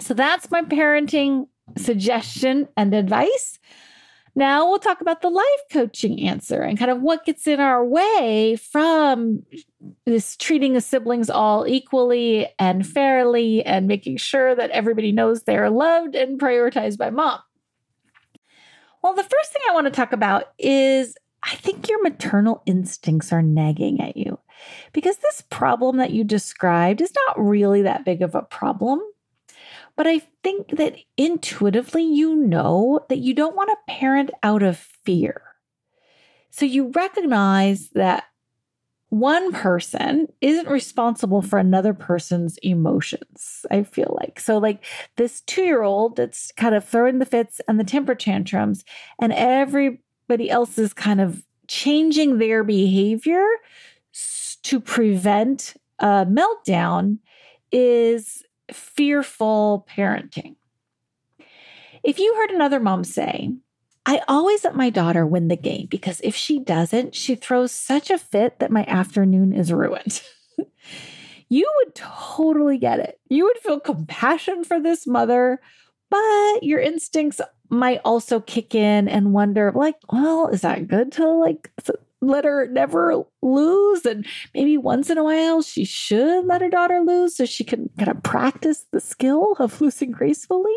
So 0.00 0.14
that's 0.14 0.50
my 0.50 0.62
parenting 0.62 1.46
suggestion 1.76 2.68
and 2.76 2.94
advice. 2.94 3.58
Now 4.34 4.68
we'll 4.68 4.78
talk 4.78 5.00
about 5.00 5.22
the 5.22 5.28
life 5.28 5.60
coaching 5.72 6.20
answer 6.22 6.62
and 6.62 6.78
kind 6.78 6.90
of 6.90 7.02
what 7.02 7.24
gets 7.24 7.46
in 7.46 7.60
our 7.60 7.84
way 7.84 8.56
from 8.56 9.42
this 10.06 10.36
treating 10.36 10.72
the 10.72 10.80
siblings 10.80 11.28
all 11.28 11.66
equally 11.66 12.48
and 12.58 12.86
fairly 12.86 13.64
and 13.64 13.88
making 13.88 14.18
sure 14.18 14.54
that 14.54 14.70
everybody 14.70 15.10
knows 15.10 15.42
they're 15.42 15.70
loved 15.70 16.14
and 16.14 16.40
prioritized 16.40 16.96
by 16.96 17.10
mom. 17.10 17.40
Well, 19.02 19.14
the 19.14 19.22
first 19.22 19.52
thing 19.52 19.62
I 19.68 19.74
want 19.74 19.86
to 19.86 19.92
talk 19.92 20.12
about 20.12 20.52
is 20.58 21.16
I 21.42 21.56
think 21.56 21.88
your 21.88 22.02
maternal 22.02 22.62
instincts 22.66 23.32
are 23.32 23.42
nagging 23.42 24.00
at 24.00 24.16
you 24.16 24.38
because 24.92 25.16
this 25.16 25.42
problem 25.48 25.96
that 25.96 26.10
you 26.10 26.22
described 26.22 27.00
is 27.00 27.12
not 27.26 27.40
really 27.40 27.82
that 27.82 28.04
big 28.04 28.22
of 28.22 28.34
a 28.34 28.42
problem. 28.42 29.00
But 30.00 30.06
I 30.06 30.20
think 30.42 30.78
that 30.78 30.96
intuitively 31.18 32.02
you 32.02 32.34
know 32.34 33.04
that 33.10 33.18
you 33.18 33.34
don't 33.34 33.54
want 33.54 33.68
to 33.68 33.92
parent 33.94 34.30
out 34.42 34.62
of 34.62 34.78
fear. 34.78 35.42
So 36.48 36.64
you 36.64 36.90
recognize 36.94 37.90
that 37.90 38.24
one 39.10 39.52
person 39.52 40.28
isn't 40.40 40.70
responsible 40.70 41.42
for 41.42 41.58
another 41.58 41.92
person's 41.92 42.56
emotions, 42.62 43.66
I 43.70 43.82
feel 43.82 44.16
like. 44.18 44.40
So, 44.40 44.56
like 44.56 44.82
this 45.16 45.42
two 45.42 45.64
year 45.64 45.82
old 45.82 46.16
that's 46.16 46.50
kind 46.52 46.74
of 46.74 46.82
throwing 46.82 47.18
the 47.18 47.26
fits 47.26 47.60
and 47.68 47.78
the 47.78 47.84
temper 47.84 48.14
tantrums, 48.14 48.86
and 49.20 49.34
everybody 49.34 50.48
else 50.48 50.78
is 50.78 50.94
kind 50.94 51.20
of 51.20 51.44
changing 51.68 52.38
their 52.38 52.64
behavior 52.64 53.44
to 54.62 54.80
prevent 54.80 55.74
a 55.98 56.24
meltdown 56.24 57.18
is 57.70 58.42
fearful 58.74 59.86
parenting. 59.90 60.56
If 62.02 62.18
you 62.18 62.34
heard 62.34 62.50
another 62.50 62.80
mom 62.80 63.04
say, 63.04 63.50
I 64.06 64.22
always 64.26 64.64
let 64.64 64.74
my 64.74 64.90
daughter 64.90 65.26
win 65.26 65.48
the 65.48 65.56
game 65.56 65.86
because 65.90 66.20
if 66.24 66.34
she 66.34 66.58
doesn't, 66.58 67.14
she 67.14 67.34
throws 67.34 67.72
such 67.72 68.10
a 68.10 68.18
fit 68.18 68.58
that 68.58 68.70
my 68.70 68.84
afternoon 68.86 69.52
is 69.52 69.72
ruined. 69.72 70.22
you 71.48 71.70
would 71.76 71.94
totally 71.94 72.78
get 72.78 73.00
it. 73.00 73.20
You 73.28 73.44
would 73.44 73.58
feel 73.58 73.78
compassion 73.78 74.64
for 74.64 74.80
this 74.80 75.06
mother, 75.06 75.60
but 76.10 76.62
your 76.62 76.80
instincts 76.80 77.40
might 77.68 78.00
also 78.04 78.40
kick 78.40 78.74
in 78.74 79.06
and 79.08 79.32
wonder 79.32 79.70
like, 79.74 79.96
well, 80.10 80.48
is 80.48 80.62
that 80.62 80.88
good 80.88 81.12
to 81.12 81.28
like 81.28 81.70
let 82.20 82.44
her 82.44 82.66
never 82.66 83.24
lose. 83.42 84.04
And 84.04 84.26
maybe 84.54 84.76
once 84.76 85.10
in 85.10 85.18
a 85.18 85.24
while 85.24 85.62
she 85.62 85.84
should 85.84 86.46
let 86.46 86.60
her 86.60 86.68
daughter 86.68 87.00
lose 87.00 87.36
so 87.36 87.44
she 87.44 87.64
can 87.64 87.90
kind 87.98 88.10
of 88.10 88.22
practice 88.22 88.86
the 88.90 89.00
skill 89.00 89.56
of 89.58 89.80
losing 89.80 90.10
gracefully. 90.10 90.76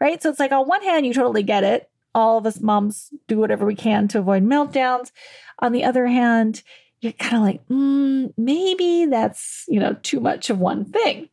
Right. 0.00 0.22
So 0.22 0.30
it's 0.30 0.40
like 0.40 0.52
on 0.52 0.66
one 0.66 0.82
hand, 0.82 1.04
you 1.04 1.12
totally 1.12 1.42
get 1.42 1.62
it. 1.62 1.90
All 2.14 2.38
of 2.38 2.46
us 2.46 2.60
moms 2.60 3.10
do 3.28 3.38
whatever 3.38 3.66
we 3.66 3.74
can 3.74 4.08
to 4.08 4.18
avoid 4.18 4.44
meltdowns. 4.44 5.12
On 5.58 5.72
the 5.72 5.84
other 5.84 6.06
hand, 6.06 6.62
you're 7.00 7.12
kind 7.12 7.36
of 7.36 7.42
like, 7.42 7.68
mm, 7.68 8.32
maybe 8.36 9.06
that's, 9.06 9.64
you 9.68 9.78
know, 9.78 9.94
too 10.02 10.20
much 10.20 10.50
of 10.50 10.58
one 10.58 10.86
thing. 10.86 11.28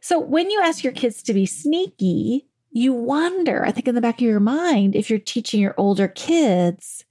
So 0.00 0.18
when 0.18 0.50
you 0.50 0.60
ask 0.62 0.84
your 0.84 0.92
kids 0.92 1.22
to 1.24 1.34
be 1.34 1.46
sneaky, 1.46 2.46
you 2.70 2.92
wonder, 2.92 3.64
I 3.64 3.72
think 3.72 3.88
in 3.88 3.94
the 3.94 4.00
back 4.00 4.16
of 4.16 4.26
your 4.26 4.40
mind, 4.40 4.94
if 4.94 5.10
you're 5.10 5.18
teaching 5.18 5.60
your 5.60 5.74
older 5.76 6.08
kids 6.08 7.04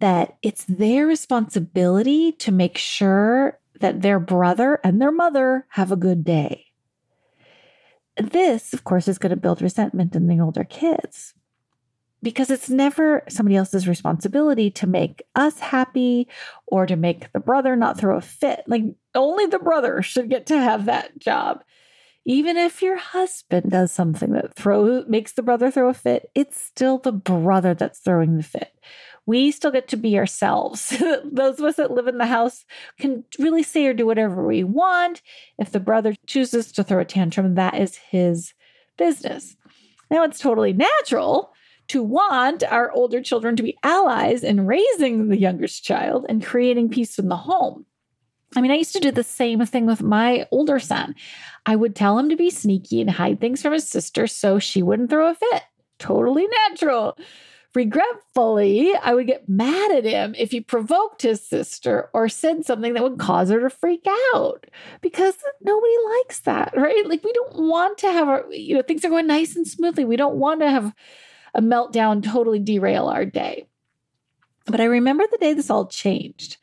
that 0.00 0.36
it's 0.42 0.64
their 0.64 1.06
responsibility 1.06 2.32
to 2.32 2.52
make 2.52 2.76
sure 2.76 3.58
that 3.80 4.02
their 4.02 4.18
brother 4.18 4.80
and 4.82 5.00
their 5.00 5.12
mother 5.12 5.66
have 5.70 5.92
a 5.92 5.96
good 5.96 6.24
day. 6.24 6.66
This, 8.16 8.74
of 8.74 8.84
course, 8.84 9.08
is 9.08 9.18
going 9.18 9.30
to 9.30 9.36
build 9.36 9.62
resentment 9.62 10.14
in 10.14 10.26
the 10.26 10.40
older 10.40 10.64
kids 10.64 11.34
because 12.22 12.50
it's 12.50 12.68
never 12.68 13.22
somebody 13.28 13.56
else's 13.56 13.88
responsibility 13.88 14.70
to 14.70 14.86
make 14.86 15.22
us 15.34 15.58
happy 15.58 16.28
or 16.66 16.86
to 16.86 16.96
make 16.96 17.32
the 17.32 17.40
brother 17.40 17.76
not 17.76 17.98
throw 17.98 18.16
a 18.16 18.20
fit. 18.20 18.62
Like, 18.66 18.82
only 19.14 19.46
the 19.46 19.58
brother 19.58 20.02
should 20.02 20.28
get 20.28 20.46
to 20.46 20.58
have 20.58 20.86
that 20.86 21.18
job. 21.18 21.62
Even 22.26 22.58
if 22.58 22.82
your 22.82 22.98
husband 22.98 23.70
does 23.70 23.90
something 23.90 24.32
that 24.32 24.54
throws 24.54 25.06
makes 25.08 25.32
the 25.32 25.42
brother 25.42 25.70
throw 25.70 25.88
a 25.88 25.94
fit, 25.94 26.30
it's 26.34 26.60
still 26.60 26.98
the 26.98 27.12
brother 27.12 27.72
that's 27.72 28.00
throwing 28.00 28.36
the 28.36 28.42
fit 28.42 28.72
we 29.26 29.50
still 29.50 29.70
get 29.70 29.88
to 29.88 29.96
be 29.96 30.18
ourselves. 30.18 30.90
Those 31.24 31.58
of 31.58 31.64
us 31.64 31.76
that 31.76 31.92
live 31.92 32.08
in 32.08 32.18
the 32.18 32.26
house 32.26 32.64
can 32.98 33.24
really 33.38 33.62
say 33.62 33.86
or 33.86 33.94
do 33.94 34.06
whatever 34.06 34.46
we 34.46 34.64
want. 34.64 35.22
If 35.58 35.72
the 35.72 35.80
brother 35.80 36.14
chooses 36.26 36.72
to 36.72 36.82
throw 36.82 37.00
a 37.00 37.04
tantrum, 37.04 37.54
that 37.54 37.74
is 37.74 37.96
his 37.96 38.54
business. 38.96 39.56
Now, 40.10 40.24
it's 40.24 40.38
totally 40.40 40.72
natural 40.72 41.52
to 41.88 42.02
want 42.02 42.62
our 42.64 42.92
older 42.92 43.20
children 43.20 43.56
to 43.56 43.62
be 43.62 43.76
allies 43.82 44.44
in 44.44 44.66
raising 44.66 45.28
the 45.28 45.38
youngest 45.38 45.84
child 45.84 46.26
and 46.28 46.44
creating 46.44 46.88
peace 46.88 47.18
in 47.18 47.28
the 47.28 47.36
home. 47.36 47.84
I 48.56 48.60
mean, 48.60 48.70
I 48.70 48.76
used 48.76 48.92
to 48.94 49.00
do 49.00 49.12
the 49.12 49.22
same 49.22 49.64
thing 49.64 49.86
with 49.86 50.02
my 50.02 50.46
older 50.50 50.80
son. 50.80 51.14
I 51.66 51.76
would 51.76 51.94
tell 51.94 52.18
him 52.18 52.28
to 52.28 52.36
be 52.36 52.50
sneaky 52.50 53.00
and 53.00 53.10
hide 53.10 53.40
things 53.40 53.62
from 53.62 53.72
his 53.72 53.88
sister 53.88 54.26
so 54.26 54.58
she 54.58 54.82
wouldn't 54.82 55.10
throw 55.10 55.30
a 55.30 55.34
fit. 55.34 55.62
Totally 55.98 56.48
natural. 56.68 57.16
Regretfully, 57.74 58.92
I 58.96 59.14
would 59.14 59.28
get 59.28 59.48
mad 59.48 59.92
at 59.92 60.04
him 60.04 60.34
if 60.36 60.50
he 60.50 60.60
provoked 60.60 61.22
his 61.22 61.46
sister 61.46 62.10
or 62.12 62.28
said 62.28 62.64
something 62.64 62.94
that 62.94 63.02
would 63.02 63.18
cause 63.18 63.48
her 63.48 63.60
to 63.60 63.70
freak 63.70 64.04
out 64.34 64.66
because 65.00 65.36
nobody 65.62 65.94
likes 66.18 66.40
that, 66.40 66.72
right? 66.76 67.08
Like, 67.08 67.22
we 67.22 67.32
don't 67.32 67.68
want 67.68 67.98
to 67.98 68.10
have 68.10 68.28
our, 68.28 68.44
you 68.50 68.74
know, 68.74 68.82
things 68.82 69.04
are 69.04 69.10
going 69.10 69.28
nice 69.28 69.54
and 69.54 69.68
smoothly. 69.68 70.04
We 70.04 70.16
don't 70.16 70.36
want 70.36 70.60
to 70.60 70.70
have 70.70 70.92
a 71.54 71.62
meltdown 71.62 72.24
totally 72.24 72.58
derail 72.58 73.06
our 73.06 73.24
day. 73.24 73.68
But 74.66 74.80
I 74.80 74.84
remember 74.84 75.24
the 75.30 75.38
day 75.38 75.52
this 75.52 75.70
all 75.70 75.86
changed. 75.86 76.56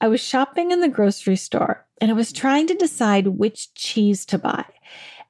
I 0.00 0.08
was 0.08 0.20
shopping 0.20 0.70
in 0.70 0.80
the 0.80 0.88
grocery 0.88 1.36
store 1.36 1.86
and 2.00 2.10
I 2.10 2.14
was 2.14 2.32
trying 2.32 2.66
to 2.68 2.74
decide 2.74 3.28
which 3.28 3.72
cheese 3.74 4.24
to 4.26 4.38
buy. 4.38 4.64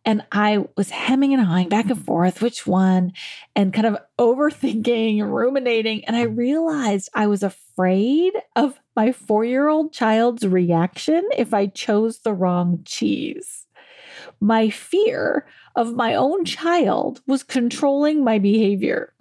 And 0.05 0.25
I 0.33 0.65
was 0.77 0.91
hemming 0.91 1.33
and 1.33 1.45
hawing 1.45 1.69
back 1.69 1.89
and 1.89 2.05
forth, 2.05 2.43
which 2.43 2.67
one, 2.67 3.13
and 3.55 3.73
kind 3.73 3.87
of 3.87 3.99
overthinking, 4.19 5.23
ruminating. 5.23 6.05
And 6.05 6.17
I 6.17 6.23
realized 6.23 7.09
I 7.15 7.29
was 7.29 7.43
afraid 7.43 8.33
of 8.57 8.81
my 8.97 9.13
four 9.13 9.45
year 9.45 9.69
old 9.69 9.93
child's 9.93 10.47
reaction 10.47 11.29
if 11.37 11.55
I 11.55 11.67
chose 11.67 12.21
the 12.21 12.35
wrong 12.35 12.83
cheese. 12.85 13.67
My 14.41 14.71
fear 14.71 15.47
of 15.77 15.95
my 15.95 16.15
own 16.15 16.45
child 16.45 17.21
was 17.27 17.43
controlling 17.43 18.25
my 18.25 18.39
behavior. 18.39 19.13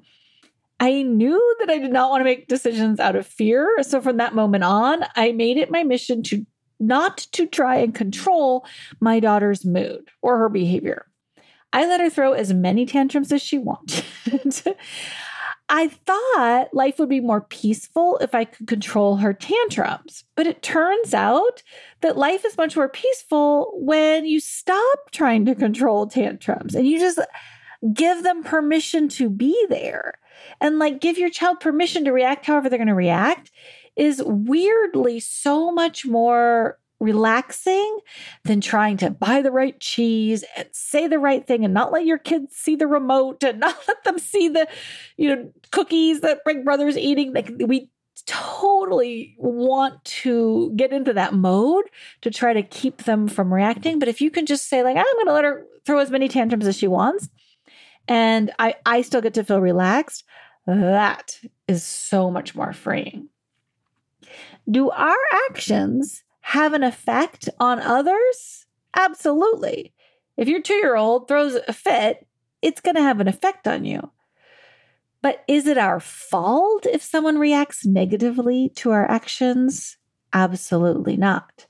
I 0.80 1.04
knew 1.04 1.56
that 1.60 1.70
I 1.70 1.78
did 1.78 1.94
not 1.94 2.10
want 2.10 2.22
to 2.22 2.26
make 2.26 2.48
decisions 2.48 3.00
out 3.00 3.16
of 3.16 3.28
fear. 3.28 3.70
So 3.84 4.02
from 4.02 4.18
that 4.18 4.34
moment 4.34 4.64
on, 4.64 5.06
I 5.16 5.32
made 5.32 5.58
it 5.58 5.70
my 5.70 5.84
mission 5.84 6.24
to 6.24 6.44
not 6.82 7.18
to 7.32 7.46
try 7.48 7.78
and 7.78 7.96
control 7.96 8.66
my 9.00 9.20
daughter's 9.20 9.64
mood 9.66 10.10
or 10.22 10.38
her 10.38 10.50
behavior. 10.50 11.06
I 11.74 11.86
let 11.86 12.02
her 12.02 12.10
throw 12.10 12.34
as 12.34 12.54
many 12.54 12.86
tantrums 12.86 13.32
as 13.32 13.42
she 13.42 13.58
wanted. 13.58 14.04
I 15.74 15.88
thought 15.88 16.74
life 16.74 17.00
would 17.00 17.08
be 17.08 17.22
more 17.22 17.40
peaceful 17.40 18.18
if 18.18 18.36
I 18.36 18.44
could 18.44 18.68
control 18.68 19.16
her 19.18 19.34
tantrums. 19.34 20.26
But 20.36 20.46
it 20.46 20.62
turns 20.62 21.14
out 21.14 21.64
that 22.02 22.18
life 22.18 22.44
is 22.44 22.58
much 22.58 22.76
more 22.76 22.90
peaceful 22.90 23.72
when 23.76 24.26
you 24.26 24.42
stop 24.42 25.12
trying 25.12 25.46
to 25.46 25.56
control 25.56 26.08
tantrums 26.08 26.76
and 26.76 26.86
you 26.86 27.00
just 27.00 27.22
give 27.94 28.24
them 28.24 28.44
permission 28.44 29.08
to 29.10 29.30
be 29.30 29.58
there. 29.70 30.16
And 30.60 30.78
like 30.78 31.00
give 31.00 31.18
your 31.18 31.30
child 31.30 31.62
permission 31.62 32.04
to 32.04 32.12
react 32.12 32.46
however 32.46 32.68
they're 32.68 32.78
going 32.78 32.88
to 32.88 32.94
react 32.94 33.50
is 34.02 34.20
weirdly 34.26 35.20
so 35.20 35.72
much 35.72 36.08
more 36.08 36.80
relaxing 37.00 38.00
than 38.46 38.60
trying 38.60 38.98
to 38.98 39.12
buy 39.12 39.44
the 39.44 39.52
right 39.52 39.80
cheese 39.80 40.44
and 40.58 40.68
say 40.72 41.08
the 41.08 41.20
right 41.20 41.46
thing 41.46 41.64
and 41.64 41.74
not 41.74 41.92
let 41.92 42.04
your 42.04 42.18
kids 42.18 42.56
see 42.56 42.76
the 42.76 42.88
remote 42.88 43.44
and 43.44 43.60
not 43.60 43.78
let 43.88 44.04
them 44.04 44.18
see 44.18 44.50
the 44.50 44.68
you 45.18 45.30
know 45.30 45.52
cookies 45.72 46.22
that 46.22 46.44
Big 46.46 46.66
Brother's 46.66 46.98
eating 46.98 47.32
like 47.32 47.52
we 47.60 47.92
totally 48.26 49.36
want 49.38 50.04
to 50.04 50.74
get 50.76 50.92
into 50.92 51.14
that 51.14 51.34
mode 51.34 51.86
to 52.22 52.32
try 52.32 52.54
to 52.54 52.64
keep 52.64 53.04
them 53.04 53.28
from 53.28 53.54
reacting 53.54 54.00
but 54.00 54.08
if 54.08 54.20
you 54.20 54.32
can 54.32 54.48
just 54.48 54.68
say 54.68 54.82
like 54.82 54.98
I'm 54.98 55.06
going 55.14 55.28
to 55.28 55.34
let 55.34 55.46
her 55.46 55.66
throw 55.86 56.00
as 56.00 56.10
many 56.10 56.28
tantrums 56.28 56.66
as 56.66 56.76
she 56.76 56.88
wants 56.88 57.30
and 58.08 58.52
I 58.58 58.76
I 58.84 59.04
still 59.04 59.22
get 59.22 59.36
to 59.36 59.44
feel 59.44 59.62
relaxed 59.62 60.24
That 60.66 61.40
is 61.68 61.84
so 61.84 62.30
much 62.30 62.56
more 62.56 62.74
freeing. 62.74 63.30
Do 64.70 64.90
our 64.90 65.18
actions 65.50 66.24
have 66.42 66.74
an 66.74 66.84
effect 66.84 67.50
on 67.60 67.80
others? 67.80 68.66
Absolutely. 68.96 69.94
If 70.38 70.48
your 70.48 70.62
two 70.62 70.76
year 70.76 70.96
old 70.96 71.28
throws 71.28 71.56
a 71.56 71.74
fit, 71.74 72.26
it's 72.62 72.82
going 72.82 72.96
to 72.96 73.02
have 73.02 73.20
an 73.20 73.28
effect 73.28 73.68
on 73.68 73.86
you. 73.86 74.12
But 75.22 75.44
is 75.48 75.68
it 75.68 75.78
our 75.78 76.00
fault 76.00 76.86
if 76.86 77.02
someone 77.02 77.38
reacts 77.38 77.86
negatively 77.86 78.70
to 78.76 78.92
our 78.92 79.10
actions? 79.10 79.98
Absolutely 80.34 81.16
not. 81.16 81.68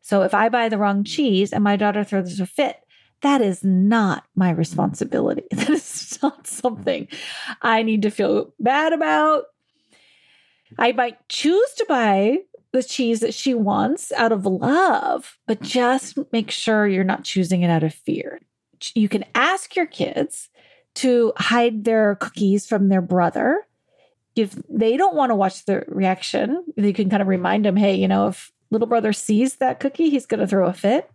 So 0.00 0.22
if 0.22 0.32
I 0.32 0.48
buy 0.48 0.68
the 0.68 0.78
wrong 0.78 1.04
cheese 1.04 1.52
and 1.52 1.62
my 1.62 1.76
daughter 1.76 2.04
throws 2.04 2.40
a 2.40 2.46
fit, 2.46 2.76
that 3.22 3.42
is 3.42 3.62
not 3.62 4.24
my 4.34 4.50
responsibility. 4.50 5.44
That 5.52 5.70
is 5.70 6.18
not 6.22 6.46
something 6.46 7.08
I 7.62 7.82
need 7.82 8.02
to 8.02 8.10
feel 8.10 8.54
bad 8.58 8.92
about. 8.92 9.44
I 10.78 10.92
might 10.92 11.28
choose 11.28 11.72
to 11.74 11.86
buy 11.88 12.38
the 12.72 12.82
cheese 12.82 13.20
that 13.20 13.34
she 13.34 13.54
wants 13.54 14.12
out 14.12 14.32
of 14.32 14.46
love, 14.46 15.38
but 15.46 15.60
just 15.60 16.18
make 16.32 16.50
sure 16.50 16.86
you're 16.86 17.04
not 17.04 17.24
choosing 17.24 17.62
it 17.62 17.70
out 17.70 17.82
of 17.82 17.92
fear. 17.92 18.40
You 18.94 19.08
can 19.08 19.24
ask 19.34 19.74
your 19.74 19.86
kids 19.86 20.48
to 20.96 21.32
hide 21.36 21.84
their 21.84 22.14
cookies 22.16 22.66
from 22.66 22.88
their 22.88 23.02
brother. 23.02 23.66
If 24.36 24.54
they 24.68 24.96
don't 24.96 25.16
want 25.16 25.30
to 25.30 25.36
watch 25.36 25.64
the 25.64 25.84
reaction, 25.88 26.64
you 26.76 26.92
can 26.92 27.10
kind 27.10 27.22
of 27.22 27.28
remind 27.28 27.64
them, 27.64 27.76
hey, 27.76 27.94
you 27.94 28.08
know, 28.08 28.28
if 28.28 28.52
little 28.70 28.86
brother 28.86 29.12
sees 29.12 29.56
that 29.56 29.80
cookie, 29.80 30.10
he's 30.10 30.26
going 30.26 30.40
to 30.40 30.46
throw 30.46 30.68
a 30.68 30.72
fit. 30.72 31.10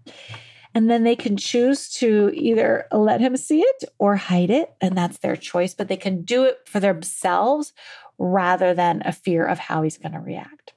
And 0.73 0.89
then 0.89 1.05
they 1.05 1.15
can 1.15 1.37
choose 1.37 1.89
to 1.95 2.31
either 2.33 2.85
let 2.91 3.21
him 3.21 3.37
see 3.37 3.61
it 3.61 3.85
or 3.97 4.17
hide 4.17 4.49
it. 4.49 4.73
And 4.81 4.97
that's 4.97 5.19
their 5.19 5.37
choice, 5.37 5.73
but 5.73 5.87
they 5.87 5.95
can 5.95 6.23
do 6.23 6.43
it 6.43 6.59
for 6.65 6.81
themselves 6.81 7.71
rather 8.17 8.73
than 8.73 9.01
a 9.05 9.11
fear 9.11 9.45
of 9.45 9.59
how 9.59 9.81
he's 9.81 9.97
going 9.97 10.13
to 10.13 10.19
react. 10.19 10.73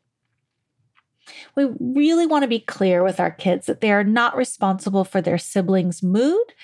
We 1.57 1.69
really 1.79 2.27
want 2.27 2.43
to 2.43 2.49
be 2.49 2.61
clear 2.61 3.03
with 3.03 3.21
our 3.21 3.31
kids 3.31 3.67
that 3.67 3.81
they 3.81 3.93
are 3.93 4.05
not 4.05 4.37
responsible 4.37 5.05
for 5.05 5.21
their 5.21 5.39
siblings' 5.39 6.03
mood, 6.03 6.55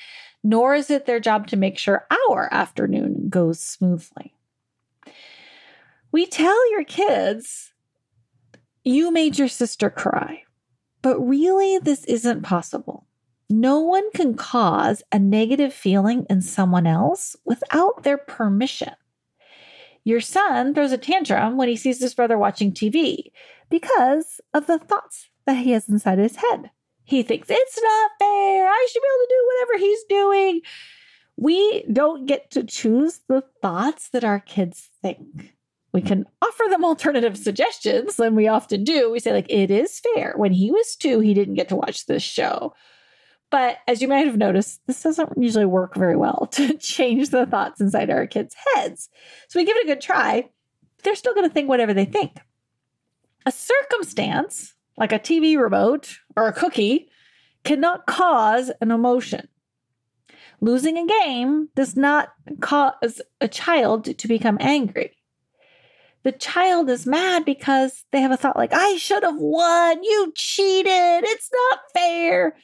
nor 0.43 0.75
is 0.75 0.91
it 0.91 1.07
their 1.07 1.21
job 1.21 1.47
to 1.49 1.57
make 1.57 1.79
sure 1.79 2.07
our 2.31 2.53
afternoon 2.53 3.29
goes 3.29 3.61
smoothly. 3.61 4.35
We 6.13 6.27
tell 6.27 6.71
your 6.71 6.85
kids, 6.85 7.73
you 8.85 9.11
made 9.11 9.39
your 9.39 9.49
sister 9.49 9.91
cry, 9.91 10.45
but 11.03 11.19
really, 11.19 11.79
this 11.79 12.05
isn't 12.05 12.43
possible. 12.43 13.07
No 13.51 13.81
one 13.81 14.11
can 14.13 14.35
cause 14.35 15.03
a 15.13 15.19
negative 15.19 15.73
feeling 15.73 16.25
in 16.31 16.41
someone 16.41 16.87
else 16.87 17.37
without 17.45 18.03
their 18.03 18.17
permission. 18.17 18.95
Your 20.05 20.21
son 20.21 20.75
throws 20.75 20.93
a 20.93 20.99
tantrum 20.99 21.57
when 21.57 21.69
he 21.69 21.77
sees 21.77 22.01
his 22.01 22.15
brother 22.15 22.39
watching 22.39 22.73
TV 22.73 23.33
because 23.71 24.41
of 24.53 24.67
the 24.67 24.79
thoughts 24.79 25.29
that 25.47 25.57
he 25.57 25.73
has 25.73 25.89
inside 25.89 26.19
his 26.19 26.37
head. 26.37 26.71
He 27.05 27.23
thinks 27.23 27.49
it's 27.51 27.83
not 27.83 28.11
fair. 28.19 28.67
I 28.67 28.87
should 28.91 29.01
be 29.01 29.09
able 29.09 29.25
to 29.25 29.29
do 29.29 29.49
whatever 29.49 29.79
he's 29.79 30.05
doing. 30.09 30.61
We 31.37 31.85
don't 31.93 32.27
get 32.27 32.51
to 32.53 32.65
choose 32.65 33.21
the 33.29 33.43
thoughts 33.61 34.11
that 34.11 34.25
our 34.25 34.41
kids 34.41 34.91
think. 35.03 35.55
We 35.93 36.03
can 36.03 36.27
offer 36.43 36.65
them 36.69 36.85
alternative 36.85 37.37
suggestions, 37.37 38.19
and 38.19 38.35
we 38.35 38.49
often 38.49 38.85
do. 38.85 39.11
We 39.11 39.21
say, 39.21 39.33
like, 39.33 39.51
it 39.51 39.71
is 39.71 40.01
fair. 40.01 40.35
When 40.37 40.53
he 40.53 40.71
was 40.71 40.97
two, 40.97 41.21
he 41.21 41.35
didn't 41.35 41.55
get 41.55 41.69
to 41.69 41.77
watch 41.77 42.07
this 42.07 42.23
show. 42.23 42.75
But 43.55 43.79
as 43.87 44.03
you 44.03 44.09
might 44.09 44.27
have 44.27 44.37
noticed, 44.37 44.81
this 44.89 45.01
doesn't 45.01 45.39
usually 45.41 45.65
work 45.65 45.95
very 45.95 46.17
well 46.17 46.49
to 46.55 46.77
change 46.77 47.31
the 47.31 47.47
thoughts 47.47 47.81
inside 47.81 48.11
our 48.11 48.27
kids' 48.27 48.57
heads. 48.75 49.09
So 49.47 49.61
we 49.61 49.65
give 49.65 49.77
it 49.77 49.85
a 49.85 49.87
good 49.87 50.01
try. 50.01 50.51
They're 51.05 51.15
still 51.15 51.35
going 51.35 51.49
to 51.49 51.55
think 51.55 51.69
whatever 51.69 51.95
they 51.95 52.05
think. 52.05 52.41
A 53.47 53.53
circumstance, 53.53 54.75
like 54.97 55.13
a 55.13 55.21
TV 55.21 55.57
remote 55.57 56.19
or 56.37 56.49
a 56.49 56.53
cookie, 56.53 57.09
cannot 57.63 58.07
cause 58.07 58.73
an 58.81 58.91
emotion. 58.91 59.47
Losing 60.61 60.99
a 60.99 61.07
game 61.07 61.69
does 61.77 61.97
not 61.97 62.31
cause 62.61 63.23
a 63.41 63.47
child 63.47 64.19
to 64.19 64.27
become 64.27 64.59
angry. 64.59 65.13
The 66.25 66.33
child 66.33 66.91
is 66.91 67.07
mad 67.07 67.45
because 67.45 68.05
they 68.11 68.21
have 68.21 68.33
a 68.33 68.37
thought 68.37 68.57
like, 68.57 68.73
I 68.73 68.97
should 68.97 69.23
have 69.23 69.39
won. 69.39 70.03
You 70.03 70.33
cheated. 70.35 70.89
It's 70.89 71.51
not 71.53 71.79
fair. 71.95 72.57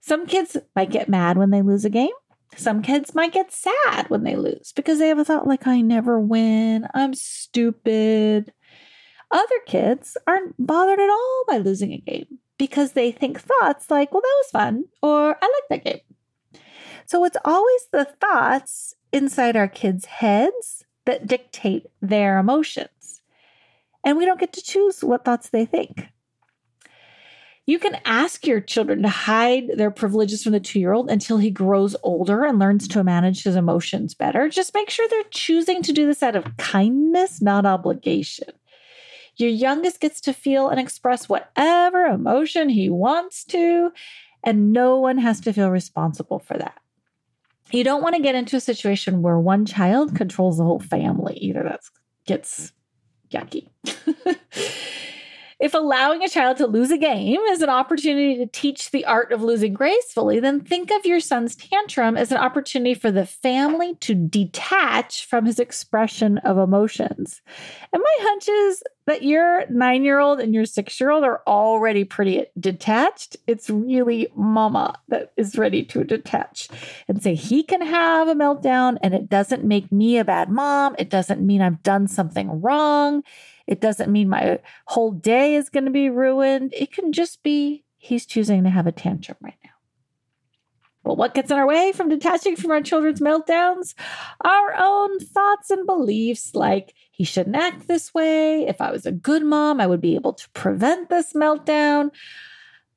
Some 0.00 0.26
kids 0.26 0.56
might 0.74 0.90
get 0.90 1.08
mad 1.08 1.36
when 1.36 1.50
they 1.50 1.62
lose 1.62 1.84
a 1.84 1.90
game. 1.90 2.10
Some 2.56 2.82
kids 2.82 3.14
might 3.14 3.32
get 3.32 3.52
sad 3.52 4.10
when 4.10 4.24
they 4.24 4.34
lose 4.36 4.72
because 4.74 4.98
they 4.98 5.08
have 5.08 5.18
a 5.18 5.24
thought 5.24 5.46
like, 5.46 5.66
I 5.66 5.80
never 5.80 6.18
win. 6.18 6.86
I'm 6.94 7.14
stupid. 7.14 8.52
Other 9.30 9.60
kids 9.66 10.16
aren't 10.26 10.54
bothered 10.58 10.98
at 10.98 11.10
all 11.10 11.44
by 11.46 11.58
losing 11.58 11.92
a 11.92 11.98
game 11.98 12.38
because 12.58 12.92
they 12.92 13.12
think 13.12 13.40
thoughts 13.40 13.90
like, 13.90 14.12
well, 14.12 14.22
that 14.22 14.42
was 14.42 14.50
fun, 14.50 14.84
or 15.02 15.36
I 15.40 15.46
like 15.70 15.82
that 15.82 15.84
game. 15.84 16.62
So 17.06 17.24
it's 17.24 17.36
always 17.44 17.86
the 17.92 18.04
thoughts 18.20 18.94
inside 19.12 19.56
our 19.56 19.68
kids' 19.68 20.04
heads 20.06 20.84
that 21.06 21.26
dictate 21.26 21.86
their 22.00 22.38
emotions. 22.38 23.22
And 24.04 24.16
we 24.16 24.24
don't 24.24 24.40
get 24.40 24.52
to 24.54 24.62
choose 24.62 25.02
what 25.02 25.24
thoughts 25.24 25.50
they 25.50 25.64
think. 25.64 26.08
You 27.70 27.78
can 27.78 27.98
ask 28.04 28.48
your 28.48 28.60
children 28.60 29.02
to 29.02 29.08
hide 29.08 29.70
their 29.76 29.92
privileges 29.92 30.42
from 30.42 30.50
the 30.50 30.58
two 30.58 30.80
year 30.80 30.92
old 30.92 31.08
until 31.08 31.38
he 31.38 31.52
grows 31.52 31.94
older 32.02 32.44
and 32.44 32.58
learns 32.58 32.88
to 32.88 33.04
manage 33.04 33.44
his 33.44 33.54
emotions 33.54 34.12
better. 34.12 34.48
Just 34.48 34.74
make 34.74 34.90
sure 34.90 35.06
they're 35.08 35.22
choosing 35.30 35.80
to 35.84 35.92
do 35.92 36.04
this 36.04 36.20
out 36.20 36.34
of 36.34 36.56
kindness, 36.56 37.40
not 37.40 37.66
obligation. 37.66 38.48
Your 39.36 39.50
youngest 39.50 40.00
gets 40.00 40.20
to 40.22 40.32
feel 40.32 40.68
and 40.68 40.80
express 40.80 41.28
whatever 41.28 42.06
emotion 42.06 42.70
he 42.70 42.90
wants 42.90 43.44
to, 43.44 43.92
and 44.42 44.72
no 44.72 44.96
one 44.96 45.18
has 45.18 45.40
to 45.42 45.52
feel 45.52 45.70
responsible 45.70 46.40
for 46.40 46.58
that. 46.58 46.80
You 47.70 47.84
don't 47.84 48.02
want 48.02 48.16
to 48.16 48.22
get 48.22 48.34
into 48.34 48.56
a 48.56 48.60
situation 48.60 49.22
where 49.22 49.38
one 49.38 49.64
child 49.64 50.16
controls 50.16 50.58
the 50.58 50.64
whole 50.64 50.80
family. 50.80 51.36
Either 51.36 51.62
that 51.62 51.82
gets 52.26 52.72
yucky. 53.30 53.68
If 55.60 55.74
allowing 55.74 56.22
a 56.22 56.28
child 56.28 56.56
to 56.56 56.66
lose 56.66 56.90
a 56.90 56.96
game 56.96 57.38
is 57.50 57.60
an 57.60 57.68
opportunity 57.68 58.38
to 58.38 58.46
teach 58.46 58.90
the 58.90 59.04
art 59.04 59.30
of 59.30 59.42
losing 59.42 59.74
gracefully, 59.74 60.40
then 60.40 60.60
think 60.60 60.90
of 60.90 61.04
your 61.04 61.20
son's 61.20 61.54
tantrum 61.54 62.16
as 62.16 62.32
an 62.32 62.38
opportunity 62.38 62.94
for 62.94 63.10
the 63.10 63.26
family 63.26 63.94
to 63.96 64.14
detach 64.14 65.26
from 65.26 65.44
his 65.44 65.58
expression 65.58 66.38
of 66.38 66.56
emotions. 66.56 67.42
And 67.92 68.02
my 68.02 68.24
hunch 68.24 68.48
is 68.48 68.82
that 69.06 69.22
your 69.22 69.66
nine 69.68 70.02
year 70.02 70.18
old 70.18 70.40
and 70.40 70.54
your 70.54 70.64
six 70.64 70.98
year 70.98 71.10
old 71.10 71.24
are 71.24 71.42
already 71.46 72.04
pretty 72.04 72.46
detached. 72.58 73.36
It's 73.46 73.68
really 73.68 74.28
mama 74.34 74.94
that 75.08 75.32
is 75.36 75.58
ready 75.58 75.84
to 75.86 76.04
detach 76.04 76.68
and 77.06 77.22
say, 77.22 77.34
he 77.34 77.64
can 77.64 77.82
have 77.82 78.28
a 78.28 78.34
meltdown 78.34 78.96
and 79.02 79.12
it 79.12 79.28
doesn't 79.28 79.64
make 79.64 79.92
me 79.92 80.16
a 80.16 80.24
bad 80.24 80.48
mom. 80.48 80.94
It 80.98 81.10
doesn't 81.10 81.44
mean 81.44 81.60
I've 81.60 81.82
done 81.82 82.08
something 82.08 82.62
wrong. 82.62 83.24
It 83.70 83.80
doesn't 83.80 84.10
mean 84.10 84.28
my 84.28 84.58
whole 84.86 85.12
day 85.12 85.54
is 85.54 85.68
going 85.68 85.84
to 85.84 85.92
be 85.92 86.10
ruined. 86.10 86.74
It 86.76 86.92
can 86.92 87.12
just 87.12 87.44
be 87.44 87.84
he's 87.98 88.26
choosing 88.26 88.64
to 88.64 88.70
have 88.70 88.88
a 88.88 88.92
tantrum 88.92 89.38
right 89.40 89.54
now. 89.62 89.70
But 91.04 91.16
what 91.16 91.34
gets 91.34 91.52
in 91.52 91.56
our 91.56 91.66
way 91.66 91.92
from 91.92 92.08
detaching 92.08 92.56
from 92.56 92.72
our 92.72 92.82
children's 92.82 93.20
meltdowns? 93.20 93.94
Our 94.44 94.74
own 94.76 95.20
thoughts 95.20 95.70
and 95.70 95.86
beliefs, 95.86 96.54
like 96.54 96.94
he 97.12 97.22
shouldn't 97.22 97.54
act 97.54 97.86
this 97.86 98.12
way. 98.12 98.66
If 98.66 98.80
I 98.80 98.90
was 98.90 99.06
a 99.06 99.12
good 99.12 99.44
mom, 99.44 99.80
I 99.80 99.86
would 99.86 100.00
be 100.00 100.16
able 100.16 100.32
to 100.32 100.50
prevent 100.50 101.08
this 101.08 101.32
meltdown. 101.32 102.10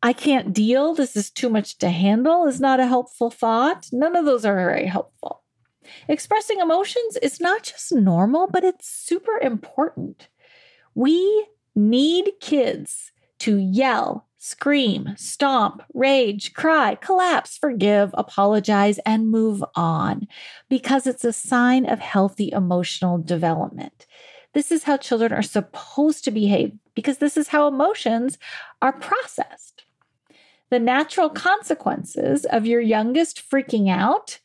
I 0.01 0.11
can't 0.11 0.53
deal. 0.53 0.95
This 0.95 1.15
is 1.15 1.29
too 1.29 1.49
much 1.49 1.77
to 1.77 1.89
handle 1.89 2.47
is 2.47 2.59
not 2.59 2.79
a 2.79 2.87
helpful 2.87 3.29
thought. 3.29 3.89
None 3.91 4.15
of 4.15 4.25
those 4.25 4.43
are 4.43 4.55
very 4.55 4.87
helpful. 4.87 5.43
Expressing 6.07 6.59
emotions 6.59 7.17
is 7.21 7.39
not 7.39 7.61
just 7.61 7.93
normal, 7.93 8.47
but 8.47 8.63
it's 8.63 8.89
super 8.89 9.37
important. 9.37 10.29
We 10.95 11.47
need 11.75 12.31
kids 12.39 13.11
to 13.39 13.57
yell, 13.57 14.27
scream, 14.37 15.13
stomp, 15.17 15.81
rage, 15.93 16.53
cry, 16.53 16.95
collapse, 16.95 17.57
forgive, 17.57 18.11
apologize, 18.13 18.99
and 19.05 19.31
move 19.31 19.63
on 19.75 20.27
because 20.69 21.07
it's 21.07 21.23
a 21.23 21.33
sign 21.33 21.85
of 21.85 21.99
healthy 21.99 22.51
emotional 22.51 23.17
development. 23.17 24.05
This 24.53 24.71
is 24.71 24.83
how 24.83 24.97
children 24.97 25.33
are 25.33 25.41
supposed 25.41 26.23
to 26.25 26.31
behave 26.31 26.73
because 26.93 27.17
this 27.17 27.37
is 27.37 27.47
how 27.47 27.67
emotions 27.67 28.37
are 28.81 28.93
processed. 28.93 29.85
The 30.69 30.79
natural 30.79 31.29
consequences 31.29 32.45
of 32.45 32.65
your 32.65 32.81
youngest 32.81 33.41
freaking 33.49 33.89
out 33.89 34.39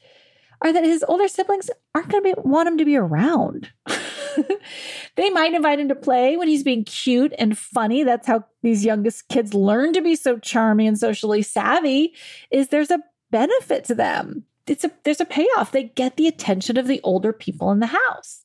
are 0.63 0.73
that 0.73 0.85
his 0.85 1.05
older 1.07 1.29
siblings 1.29 1.71
aren't 1.95 2.09
going 2.09 2.25
to 2.25 2.35
want 2.43 2.69
him 2.69 2.79
to 2.79 2.85
be 2.85 2.97
around. 2.97 3.71
they 5.17 5.31
might 5.31 5.55
invite 5.55 5.81
him 5.81 5.89
to 5.89 5.95
play 5.95 6.37
when 6.37 6.49
he's 6.49 6.65
being 6.65 6.85
cute 6.85 7.33
and 7.39 7.57
funny. 7.57 8.03
That's 8.03 8.27
how 8.27 8.45
these 8.63 8.85
youngest 8.85 9.29
kids 9.29 9.55
learn 9.55 9.93
to 9.93 10.01
be 10.01 10.17
so 10.17 10.39
charming 10.39 10.89
and 10.89 10.99
socially 10.99 11.43
savvy 11.43 12.15
is 12.51 12.69
there's 12.69 12.91
a 12.91 13.01
benefit 13.31 13.85
to 13.85 13.95
them. 13.95 14.45
It's 14.67 14.85
a 14.85 14.91
there's 15.05 15.21
a 15.21 15.25
payoff. 15.25 15.73
They 15.73 15.85
get 15.85 16.17
the 16.17 16.29
attention 16.29 16.77
of 16.77 16.87
the 16.87 17.01
older 17.03 17.33
people 17.33 17.71
in 17.71 17.81
the 17.81 17.87
house. 17.87 18.45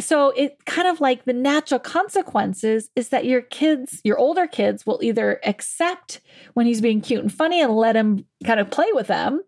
So 0.00 0.30
it 0.30 0.64
kind 0.64 0.86
of 0.86 1.00
like 1.00 1.24
the 1.24 1.32
natural 1.32 1.80
consequences 1.80 2.88
is 2.94 3.08
that 3.08 3.24
your 3.24 3.42
kids, 3.42 4.00
your 4.04 4.16
older 4.16 4.46
kids 4.46 4.86
will 4.86 5.00
either 5.02 5.40
accept 5.44 6.20
when 6.54 6.66
he's 6.66 6.80
being 6.80 7.00
cute 7.00 7.20
and 7.20 7.32
funny 7.32 7.60
and 7.60 7.74
let 7.74 7.96
him 7.96 8.24
kind 8.44 8.60
of 8.60 8.70
play 8.70 8.86
with 8.92 9.08
them 9.08 9.42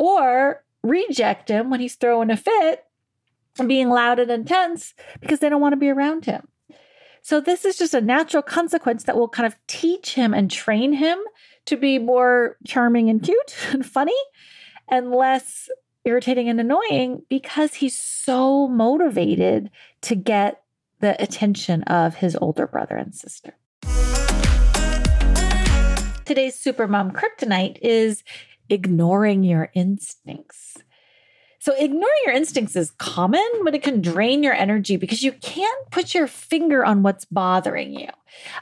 or 0.00 0.64
reject 0.82 1.50
him 1.50 1.68
when 1.68 1.78
he's 1.78 1.94
throwing 1.94 2.30
a 2.30 2.36
fit 2.36 2.84
and 3.58 3.68
being 3.68 3.90
loud 3.90 4.18
and 4.18 4.30
intense 4.30 4.94
because 5.20 5.40
they 5.40 5.48
don't 5.50 5.60
want 5.60 5.74
to 5.74 5.76
be 5.76 5.90
around 5.90 6.24
him. 6.24 6.48
So 7.20 7.38
this 7.38 7.66
is 7.66 7.76
just 7.76 7.92
a 7.92 8.00
natural 8.00 8.42
consequence 8.42 9.04
that 9.04 9.16
will 9.16 9.28
kind 9.28 9.46
of 9.46 9.54
teach 9.66 10.14
him 10.14 10.32
and 10.32 10.50
train 10.50 10.94
him 10.94 11.18
to 11.66 11.76
be 11.76 11.98
more 11.98 12.56
charming 12.66 13.10
and 13.10 13.22
cute 13.22 13.54
and 13.72 13.84
funny 13.84 14.16
and 14.88 15.10
less 15.10 15.68
irritating 16.06 16.48
and 16.48 16.58
annoying 16.58 17.22
because 17.28 17.74
he's 17.74 17.96
so 17.98 18.68
motivated 18.68 19.70
to 20.00 20.14
get 20.14 20.62
the 21.00 21.22
attention 21.22 21.82
of 21.82 22.14
his 22.14 22.36
older 22.36 22.66
brother 22.66 22.96
and 22.96 23.14
sister. 23.14 23.54
Today's 26.24 26.56
Supermom 26.56 27.12
Kryptonite 27.12 27.78
is 27.82 28.22
ignoring 28.70 29.44
your 29.44 29.70
instincts. 29.74 30.78
So, 31.62 31.74
ignoring 31.78 32.22
your 32.24 32.34
instincts 32.34 32.74
is 32.74 32.90
common, 32.92 33.46
but 33.64 33.74
it 33.74 33.82
can 33.82 34.00
drain 34.00 34.42
your 34.42 34.54
energy 34.54 34.96
because 34.96 35.22
you 35.22 35.32
can't 35.32 35.90
put 35.90 36.14
your 36.14 36.26
finger 36.26 36.82
on 36.82 37.02
what's 37.02 37.26
bothering 37.26 37.92
you. 37.92 38.08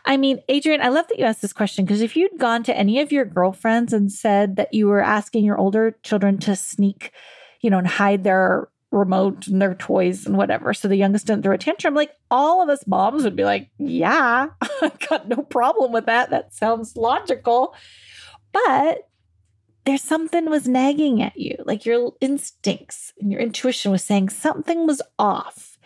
I 0.05 0.17
mean, 0.17 0.41
Adrian, 0.49 0.83
I 0.83 0.89
love 0.89 1.07
that 1.07 1.19
you 1.19 1.25
asked 1.25 1.41
this 1.41 1.53
question 1.53 1.85
because 1.85 2.01
if 2.01 2.17
you'd 2.17 2.39
gone 2.39 2.65
to 2.65 2.77
any 2.77 2.99
of 2.99 3.13
your 3.13 3.25
girlfriends 3.25 3.93
and 3.93 4.11
said 4.11 4.57
that 4.57 4.75
you 4.75 4.89
were 4.89 5.01
asking 5.01 5.45
your 5.45 5.59
older 5.59 5.97
children 6.03 6.39
to 6.39 6.57
sneak, 6.57 7.13
you 7.61 7.71
know, 7.71 7.79
and 7.79 7.87
hide 7.87 8.25
their 8.25 8.69
remote 8.91 9.47
and 9.47 9.63
their 9.63 9.77
toys 9.77 10.27
and 10.27 10.37
whatever, 10.37 10.75
so 10.75 10.89
the 10.89 10.97
youngest 10.97 11.27
didn't 11.27 11.45
throw 11.45 11.55
a 11.55 11.59
tantrum, 11.59 11.95
like 11.95 12.11
all 12.33 12.63
of 12.63 12.69
us 12.69 12.85
moms 12.89 13.23
would 13.23 13.37
be 13.37 13.45
like, 13.45 13.71
yeah, 13.79 14.49
I've 14.83 15.09
got 15.09 15.29
no 15.29 15.37
problem 15.37 15.93
with 15.93 16.07
that. 16.07 16.31
That 16.31 16.53
sounds 16.53 16.97
logical. 16.97 17.77
But 18.53 19.09
there's 19.89 20.03
something 20.03 20.51
was 20.51 20.69
nagging 20.69 21.23
at 21.23 21.39
you, 21.39 21.57
like 21.65 21.87
your 21.87 22.13
instincts 22.21 23.15
and 23.19 23.33
your 23.33 23.41
intuition 23.41 23.91
was 23.91 24.05
saying 24.05 24.29
something 24.29 24.87
was 24.87 25.01
off. 25.19 25.79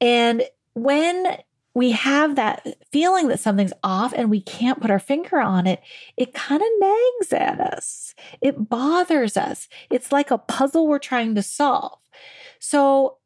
And 0.00 0.42
when 0.74 1.38
we 1.72 1.92
have 1.92 2.34
that 2.34 2.66
feeling 2.90 3.28
that 3.28 3.38
something's 3.38 3.72
off 3.84 4.12
and 4.12 4.28
we 4.28 4.40
can't 4.40 4.80
put 4.80 4.90
our 4.90 4.98
finger 4.98 5.40
on 5.40 5.68
it, 5.68 5.80
it 6.16 6.34
kind 6.34 6.60
of 6.60 6.68
nags 6.80 7.32
at 7.32 7.60
us. 7.60 8.16
It 8.40 8.68
bothers 8.68 9.36
us. 9.36 9.68
It's 9.88 10.10
like 10.10 10.32
a 10.32 10.38
puzzle 10.38 10.88
we're 10.88 10.98
trying 10.98 11.36
to 11.36 11.44
solve. 11.44 12.00
So 12.58 13.18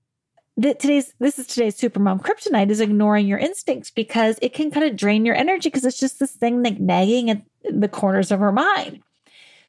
that 0.59 0.79
today's 0.79 1.15
this 1.21 1.39
is 1.39 1.47
today's 1.47 1.81
supermom 1.81 2.21
kryptonite 2.21 2.71
is 2.71 2.81
ignoring 2.81 3.27
your 3.27 3.39
instincts 3.39 3.91
because 3.91 4.39
it 4.43 4.53
can 4.53 4.71
kind 4.71 4.85
of 4.85 4.97
drain 4.97 5.25
your 5.25 5.35
energy 5.35 5.71
because 5.71 5.87
it's 5.87 5.99
just 5.99 6.21
this 6.21 6.33
thing 6.33 6.63
like 6.63 6.79
nagging 6.79 7.31
at 7.31 7.41
the 7.71 7.89
corners 7.89 8.31
of 8.31 8.43
our 8.43 8.53
mind. 8.53 9.03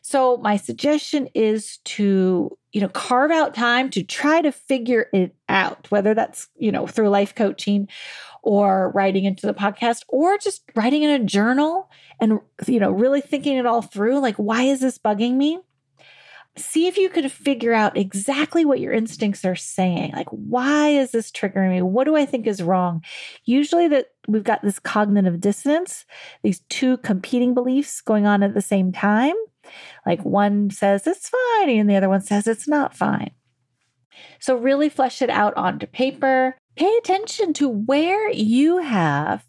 So 0.10 0.38
my 0.38 0.56
suggestion 0.56 1.28
is 1.34 1.80
to, 1.80 2.58
you 2.72 2.80
know, 2.80 2.88
carve 2.88 3.30
out 3.30 3.54
time 3.54 3.90
to 3.90 4.04
try 4.04 4.42
to 4.42 4.54
figure 4.54 5.10
it 5.12 5.36
out, 5.50 5.92
whether 5.92 6.14
that's, 6.14 6.48
you 6.56 6.72
know, 6.72 6.88
through 6.88 7.10
life 7.10 7.36
coaching 7.36 7.90
or 8.42 8.90
writing 8.96 9.26
into 9.26 9.46
the 9.46 9.54
podcast 9.54 10.04
or 10.08 10.38
just 10.38 10.64
writing 10.76 11.04
in 11.04 11.10
a 11.10 11.26
journal 11.26 11.92
and, 12.22 12.40
you 12.68 12.80
know, 12.80 12.90
really 12.90 13.20
thinking 13.20 13.58
it 13.58 13.66
all 13.66 13.82
through. 13.82 14.20
Like, 14.20 14.38
why 14.38 14.64
is 14.64 14.80
this 14.80 14.98
bugging 14.98 15.34
me? 15.34 15.60
See 16.56 16.88
if 16.88 16.98
you 16.98 17.10
can 17.10 17.28
figure 17.28 17.74
out 17.74 17.98
exactly 17.98 18.64
what 18.64 18.80
your 18.80 18.94
instincts 18.94 19.44
are 19.44 19.58
saying. 19.58 20.14
Like, 20.14 20.30
why 20.30 20.88
is 20.88 21.12
this 21.12 21.32
triggering 21.32 21.72
me? 21.72 21.82
What 21.82 22.06
do 22.06 22.16
I 22.16 22.26
think 22.26 22.48
is 22.48 22.64
wrong? 22.64 23.04
Usually, 23.44 23.90
that 23.90 24.08
we've 24.26 24.46
got 24.46 24.62
this 24.62 24.80
cognitive 24.80 25.42
dissonance, 25.42 26.06
these 26.44 26.62
two 26.70 26.96
competing 27.00 27.54
beliefs 27.54 28.00
going 28.00 28.26
on 28.26 28.42
at 28.42 28.54
the 28.54 28.62
same 28.62 28.94
time. 28.94 29.36
Like 30.06 30.24
one 30.24 30.70
says 30.70 31.08
it's 31.08 31.30
fine, 31.30 31.70
and 31.70 31.90
the 31.90 31.96
other 31.96 32.10
one 32.10 32.22
says 32.22 32.48
it's 32.48 32.68
not 32.68 32.96
fine. 32.96 33.32
So, 34.40 34.56
really 34.56 34.90
flesh 34.90 35.22
it 35.22 35.30
out 35.30 35.56
onto 35.56 35.88
paper 35.88 36.58
pay 36.78 36.96
attention 36.98 37.54
to 37.54 37.68
where 37.68 38.32
you 38.32 38.78
have 38.78 39.44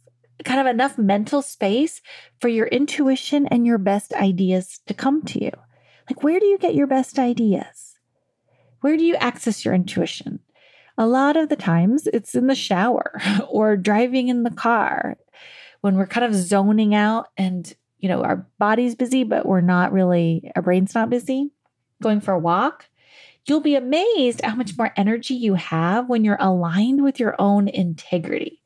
kind 0.45 0.61
of 0.61 0.67
enough 0.67 0.97
mental 0.99 1.43
space 1.43 2.01
for 2.41 2.49
your 2.49 2.67
intuition 2.69 3.47
and 3.49 3.67
your 3.67 3.79
best 3.79 4.13
ideas 4.15 4.81
to 4.87 4.95
come 4.95 5.23
to 5.23 5.45
you. 5.45 5.51
Like, 6.09 6.23
where 6.23 6.41
do 6.41 6.47
you 6.47 6.59
get 6.59 6.75
your 6.75 6.87
best 6.87 7.19
ideas? 7.19 7.97
Where 8.81 8.97
do 8.97 9.05
you 9.05 9.17
access 9.17 9.65
your 9.65 9.75
intuition? 9.75 10.41
A 10.97 11.07
lot 11.07 11.37
of 11.37 11.49
the 11.49 11.57
times 11.57 12.09
it's 12.13 12.35
in 12.35 12.47
the 12.47 12.55
shower 12.55 13.21
or 13.49 13.77
driving 13.77 14.29
in 14.29 14.43
the 14.43 14.51
car 14.51 15.19
when 15.81 15.97
we're 15.97 16.07
kind 16.07 16.25
of 16.25 16.35
zoning 16.35 16.95
out 16.95 17.27
and, 17.37 17.75
you 17.99 18.09
know, 18.09 18.23
our 18.23 18.47
body's 18.59 18.95
busy, 18.95 19.25
but 19.25 19.47
we're 19.47 19.61
not 19.61 19.93
really, 19.93 20.51
our 20.57 20.63
brain's 20.63 20.95
not 20.95 21.11
busy. 21.11 21.51
Going 22.01 22.21
for 22.21 22.33
a 22.33 22.39
walk, 22.39 22.87
You'll 23.49 23.61
be 23.61 23.77
amazed 23.77 24.43
how 24.45 24.55
much 24.55 24.77
more 24.77 24.93
energy 24.95 25.33
you 25.33 25.55
have 25.55 26.07
when 26.07 26.23
you're 26.23 26.37
aligned 26.39 27.03
with 27.03 27.19
your 27.19 27.35
own 27.39 27.67
integrity. 27.67 28.61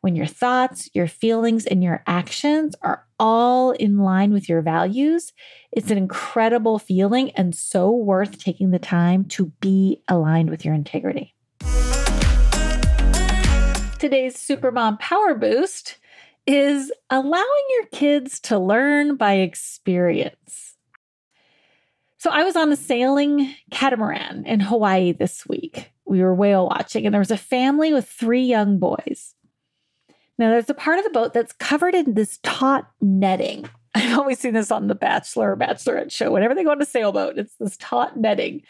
When 0.00 0.16
your 0.16 0.24
thoughts, 0.24 0.88
your 0.94 1.06
feelings, 1.06 1.66
and 1.66 1.84
your 1.84 2.02
actions 2.06 2.74
are 2.80 3.04
all 3.20 3.72
in 3.72 3.98
line 3.98 4.32
with 4.32 4.48
your 4.48 4.62
values, 4.62 5.34
it's 5.70 5.90
an 5.90 5.98
incredible 5.98 6.78
feeling 6.78 7.30
and 7.32 7.54
so 7.54 7.90
worth 7.90 8.38
taking 8.38 8.70
the 8.70 8.78
time 8.78 9.26
to 9.26 9.52
be 9.60 10.02
aligned 10.08 10.48
with 10.48 10.64
your 10.64 10.72
integrity. 10.72 11.34
Today's 13.98 14.38
Supermom 14.38 14.98
Power 14.98 15.34
Boost 15.34 15.98
is 16.46 16.92
allowing 17.10 17.64
your 17.70 17.86
kids 17.86 18.40
to 18.40 18.58
learn 18.58 19.16
by 19.16 19.34
experience. 19.34 20.74
So 22.18 22.30
I 22.30 22.44
was 22.44 22.56
on 22.56 22.70
a 22.72 22.76
sailing 22.76 23.54
catamaran 23.70 24.46
in 24.46 24.60
Hawaii 24.60 25.12
this 25.12 25.46
week. 25.46 25.90
We 26.04 26.22
were 26.22 26.34
whale 26.34 26.66
watching, 26.66 27.04
and 27.04 27.12
there 27.12 27.20
was 27.20 27.30
a 27.30 27.36
family 27.36 27.92
with 27.92 28.08
three 28.08 28.42
young 28.42 28.78
boys. 28.78 29.34
Now, 30.38 30.50
there's 30.50 30.70
a 30.70 30.74
part 30.74 30.98
of 30.98 31.04
the 31.04 31.10
boat 31.10 31.32
that's 31.32 31.52
covered 31.52 31.94
in 31.94 32.14
this 32.14 32.38
taut 32.42 32.88
netting. 33.00 33.68
I've 33.94 34.18
always 34.18 34.38
seen 34.38 34.54
this 34.54 34.70
on 34.70 34.88
The 34.88 34.94
Bachelor 34.94 35.52
or 35.52 35.56
Bachelorette 35.56 36.10
show. 36.10 36.30
Whenever 36.30 36.54
they 36.54 36.64
go 36.64 36.70
on 36.70 36.82
a 36.82 36.86
sailboat, 36.86 37.38
it's 37.38 37.54
this 37.56 37.76
taut 37.76 38.16
netting. 38.16 38.62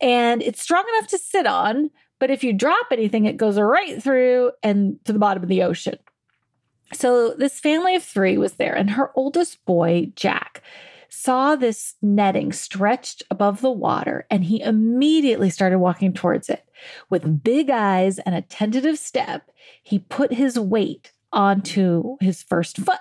And 0.00 0.42
it's 0.42 0.62
strong 0.62 0.84
enough 0.96 1.08
to 1.10 1.18
sit 1.18 1.46
on, 1.46 1.90
but 2.20 2.30
if 2.30 2.44
you 2.44 2.52
drop 2.52 2.86
anything, 2.90 3.24
it 3.24 3.36
goes 3.36 3.58
right 3.58 4.02
through 4.02 4.52
and 4.62 4.98
to 5.04 5.12
the 5.12 5.18
bottom 5.18 5.42
of 5.42 5.48
the 5.48 5.62
ocean. 5.62 5.98
So 6.92 7.34
this 7.34 7.60
family 7.60 7.96
of 7.96 8.04
three 8.04 8.38
was 8.38 8.54
there, 8.54 8.74
and 8.74 8.90
her 8.90 9.10
oldest 9.14 9.64
boy, 9.64 10.12
Jack, 10.14 10.62
saw 11.08 11.54
this 11.54 11.94
netting 12.02 12.52
stretched 12.52 13.22
above 13.30 13.60
the 13.60 13.70
water 13.70 14.26
and 14.30 14.44
he 14.44 14.60
immediately 14.60 15.48
started 15.48 15.78
walking 15.78 16.12
towards 16.12 16.50
it. 16.50 16.68
With 17.08 17.44
big 17.44 17.70
eyes 17.70 18.18
and 18.18 18.34
a 18.34 18.42
tentative 18.42 18.98
step, 18.98 19.50
he 19.80 20.00
put 20.00 20.32
his 20.34 20.58
weight 20.58 21.12
onto 21.32 22.16
his 22.20 22.42
first 22.42 22.78
foot. 22.78 22.98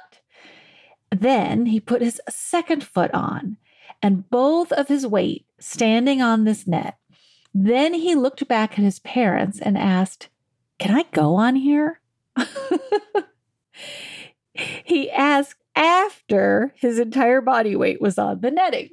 Then 1.12 1.65
he 1.67 1.80
put 1.80 2.02
his 2.02 2.22
second 2.30 2.84
foot 2.84 3.12
on, 3.13 3.58
and 4.02 4.30
both 4.30 4.72
of 4.72 4.88
his 4.88 5.06
weight 5.06 5.46
standing 5.60 6.22
on 6.22 6.43
this 6.43 6.65
net. 6.67 6.98
Then 7.54 7.93
he 7.93 8.15
looked 8.15 8.48
back 8.48 8.74
at 8.74 8.86
his 8.86 9.00
parents 9.00 9.60
and 9.60 9.78
asked, 9.78 10.30
Can 10.80 10.96
I 10.96 11.06
go 11.12 11.36
on 11.36 11.56
here? 11.56 12.00
he 14.54 15.10
asked 15.12 15.64
after 15.76 16.74
his 16.76 17.00
entire 17.00 17.42
body 17.42 17.76
weight 17.76 18.02
was 18.02 18.18
on 18.18 18.42
the 18.42 18.52
netting. 18.52 18.90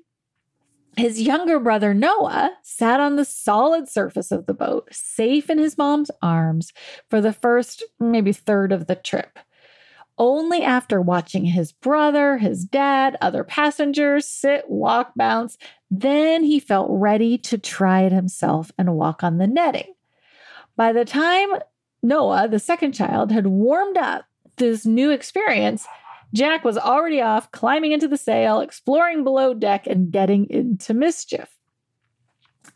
His 0.97 1.23
younger 1.23 1.61
brother 1.61 1.95
Noah 1.95 2.53
sat 2.63 3.01
on 3.01 3.17
the 3.17 3.25
solid 3.25 3.89
surface 3.89 4.33
of 4.33 4.47
the 4.47 4.55
boat, 4.55 4.89
safe 4.93 5.49
in 5.49 5.59
his 5.59 5.79
mom's 5.79 6.11
arms 6.21 6.73
for 7.09 7.21
the 7.21 7.33
first 7.33 7.85
maybe 7.99 8.33
third 8.33 8.73
of 8.73 8.87
the 8.87 8.97
trip. 8.97 9.39
Only 10.19 10.63
after 10.63 11.01
watching 11.01 11.47
his 11.47 11.73
brother, 11.73 12.37
his 12.37 12.65
dad, 12.65 13.17
other 13.23 13.45
passengers 13.45 14.27
sit, 14.27 14.69
walk, 14.69 15.13
bounce, 15.17 15.57
then 15.91 16.45
he 16.45 16.61
felt 16.61 16.89
ready 16.91 17.39
to 17.39 17.57
try 17.57 18.03
it 18.03 18.13
himself 18.13 18.71
and 18.77 18.97
walk 18.97 19.23
on 19.25 19.39
the 19.39 19.47
netting. 19.47 19.95
By 20.77 20.93
the 20.93 21.07
time 21.07 21.51
Noah, 22.03 22.49
the 22.49 22.59
second 22.59 22.93
child, 22.93 23.31
had 23.31 23.47
warmed 23.47 23.97
up 23.97 24.25
this 24.67 24.87
new 24.87 25.11
experience, 25.11 25.87
Jack 26.33 26.65
was 26.65 26.79
already 26.79 27.21
off, 27.21 27.51
climbing 27.51 27.93
into 27.93 28.07
the 28.07 28.17
sail, 28.17 28.61
exploring 28.61 29.25
below 29.25 29.53
deck, 29.53 29.87
and 29.87 30.13
getting 30.13 30.49
into 30.49 30.95
mischief. 30.95 31.49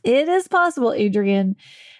It 0.02 0.28
is 0.28 0.48
possible, 0.48 0.92
Adrian, 0.92 1.56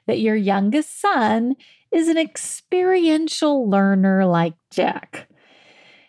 that 0.06 0.20
your 0.20 0.36
youngest 0.36 1.00
son 1.00 1.54
is 1.92 2.08
an 2.08 2.18
experiential 2.18 3.70
learner 3.70 4.26
like 4.26 4.54
Jack. 4.70 5.28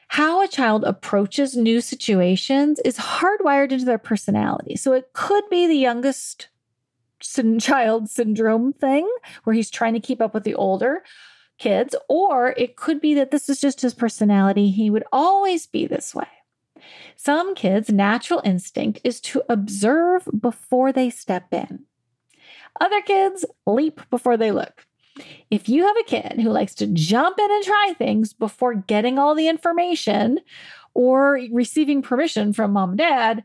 How 0.07 0.41
a 0.41 0.47
child 0.47 0.83
approaches 0.83 1.55
new 1.55 1.81
situations 1.81 2.79
is 2.83 2.97
hardwired 2.97 3.71
into 3.71 3.85
their 3.85 3.97
personality. 3.97 4.75
So 4.75 4.93
it 4.93 5.11
could 5.13 5.43
be 5.49 5.67
the 5.67 5.75
youngest 5.75 6.49
child 7.59 8.09
syndrome 8.09 8.73
thing 8.73 9.09
where 9.43 9.55
he's 9.55 9.69
trying 9.69 9.93
to 9.93 9.99
keep 9.99 10.21
up 10.21 10.33
with 10.33 10.43
the 10.43 10.55
older 10.55 11.03
kids, 11.57 11.95
or 12.07 12.49
it 12.57 12.75
could 12.75 13.01
be 13.01 13.13
that 13.15 13.31
this 13.31 13.49
is 13.49 13.59
just 13.59 13.81
his 13.81 13.93
personality. 13.93 14.69
He 14.69 14.89
would 14.89 15.03
always 15.11 15.67
be 15.67 15.87
this 15.87 16.13
way. 16.13 16.27
Some 17.15 17.55
kids' 17.55 17.91
natural 17.91 18.41
instinct 18.43 18.99
is 19.03 19.19
to 19.21 19.43
observe 19.49 20.27
before 20.39 20.91
they 20.91 21.09
step 21.09 21.53
in. 21.53 21.85
Other 22.79 23.01
kids 23.01 23.45
leap 23.65 24.01
before 24.09 24.37
they 24.37 24.51
look. 24.51 24.85
If 25.49 25.69
you 25.69 25.85
have 25.85 25.95
a 25.97 26.03
kid 26.03 26.41
who 26.41 26.49
likes 26.49 26.75
to 26.75 26.87
jump 26.87 27.39
in 27.39 27.49
and 27.49 27.63
try 27.63 27.93
things 27.97 28.33
before 28.33 28.73
getting 28.73 29.17
all 29.17 29.33
the 29.33 29.47
information 29.47 30.39
or 30.93 31.39
receiving 31.51 32.01
permission 32.01 32.51
from 32.51 32.73
mom 32.73 32.91
and 32.91 32.97
dad, 32.97 33.43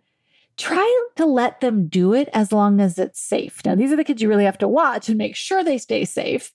try 0.56 1.04
to 1.16 1.26
let 1.26 1.60
them 1.60 1.86
do 1.86 2.12
it 2.12 2.28
as 2.32 2.50
long 2.50 2.80
as 2.80 2.98
it's 2.98 3.20
safe. 3.20 3.64
Now, 3.64 3.76
these 3.76 3.92
are 3.92 3.96
the 3.96 4.04
kids 4.04 4.20
you 4.20 4.28
really 4.28 4.44
have 4.44 4.58
to 4.58 4.68
watch 4.68 5.08
and 5.08 5.16
make 5.16 5.36
sure 5.36 5.62
they 5.62 5.78
stay 5.78 6.04
safe. 6.04 6.52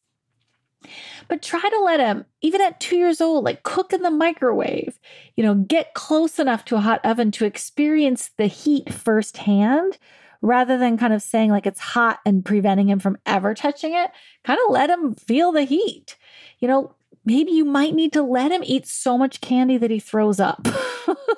But 1.28 1.42
try 1.42 1.62
to 1.62 1.82
let 1.84 1.98
them, 1.98 2.26
even 2.42 2.62
at 2.62 2.80
two 2.80 2.96
years 2.96 3.22
old, 3.22 3.44
like 3.44 3.64
cook 3.64 3.94
in 3.94 4.02
the 4.02 4.12
microwave, 4.12 5.00
you 5.36 5.44
know, 5.44 5.56
get 5.56 5.94
close 5.94 6.40
enough 6.40 6.66
to 6.66 6.76
a 6.76 6.82
hot 6.82 7.04
oven 7.04 7.32
to 7.32 7.46
experience 7.46 8.32
the 8.38 8.48
heat 8.48 8.94
firsthand 8.94 9.98
rather 10.42 10.78
than 10.78 10.98
kind 10.98 11.14
of 11.14 11.22
saying 11.22 11.50
like 11.50 11.66
it's 11.66 11.80
hot 11.80 12.20
and 12.26 12.46
preventing 12.46 12.90
him 12.90 13.00
from 13.00 13.18
ever 13.26 13.54
touching 13.54 13.94
it. 13.96 14.12
Kind 14.44 14.60
of 14.66 14.72
let 14.72 14.90
him 14.90 15.16
feel 15.16 15.52
the 15.52 15.64
heat. 15.64 16.16
You 16.60 16.68
know, 16.68 16.96
maybe 17.26 17.52
you 17.52 17.66
might 17.66 17.96
need 17.96 18.14
to 18.14 18.22
let 18.22 18.52
him 18.52 18.62
eat 18.64 18.88
so 18.88 19.18
much 19.18 19.42
candy 19.42 19.78
that 19.78 19.92
he 19.92 20.00
throws 20.00 20.40
up. 20.40 20.68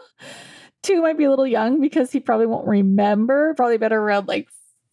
Two 0.83 1.01
might 1.01 1.17
be 1.17 1.23
a 1.23 1.29
little 1.29 1.47
young 1.47 1.81
because 1.81 2.11
he 2.11 2.19
probably 2.19 2.45
won't 2.45 2.67
remember, 2.67 3.53
probably 3.55 3.77
better 3.77 3.99
around 3.99 4.27
like 4.27 4.49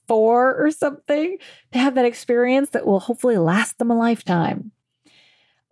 four 0.07 0.55
or 0.57 0.71
something 0.71 1.39
to 1.73 1.79
have 1.79 1.95
that 1.95 2.05
experience 2.05 2.71
that 2.71 2.87
will 2.87 3.01
hopefully 3.01 3.37
last 3.37 3.79
them 3.79 3.91
a 3.91 3.97
lifetime. 3.97 4.71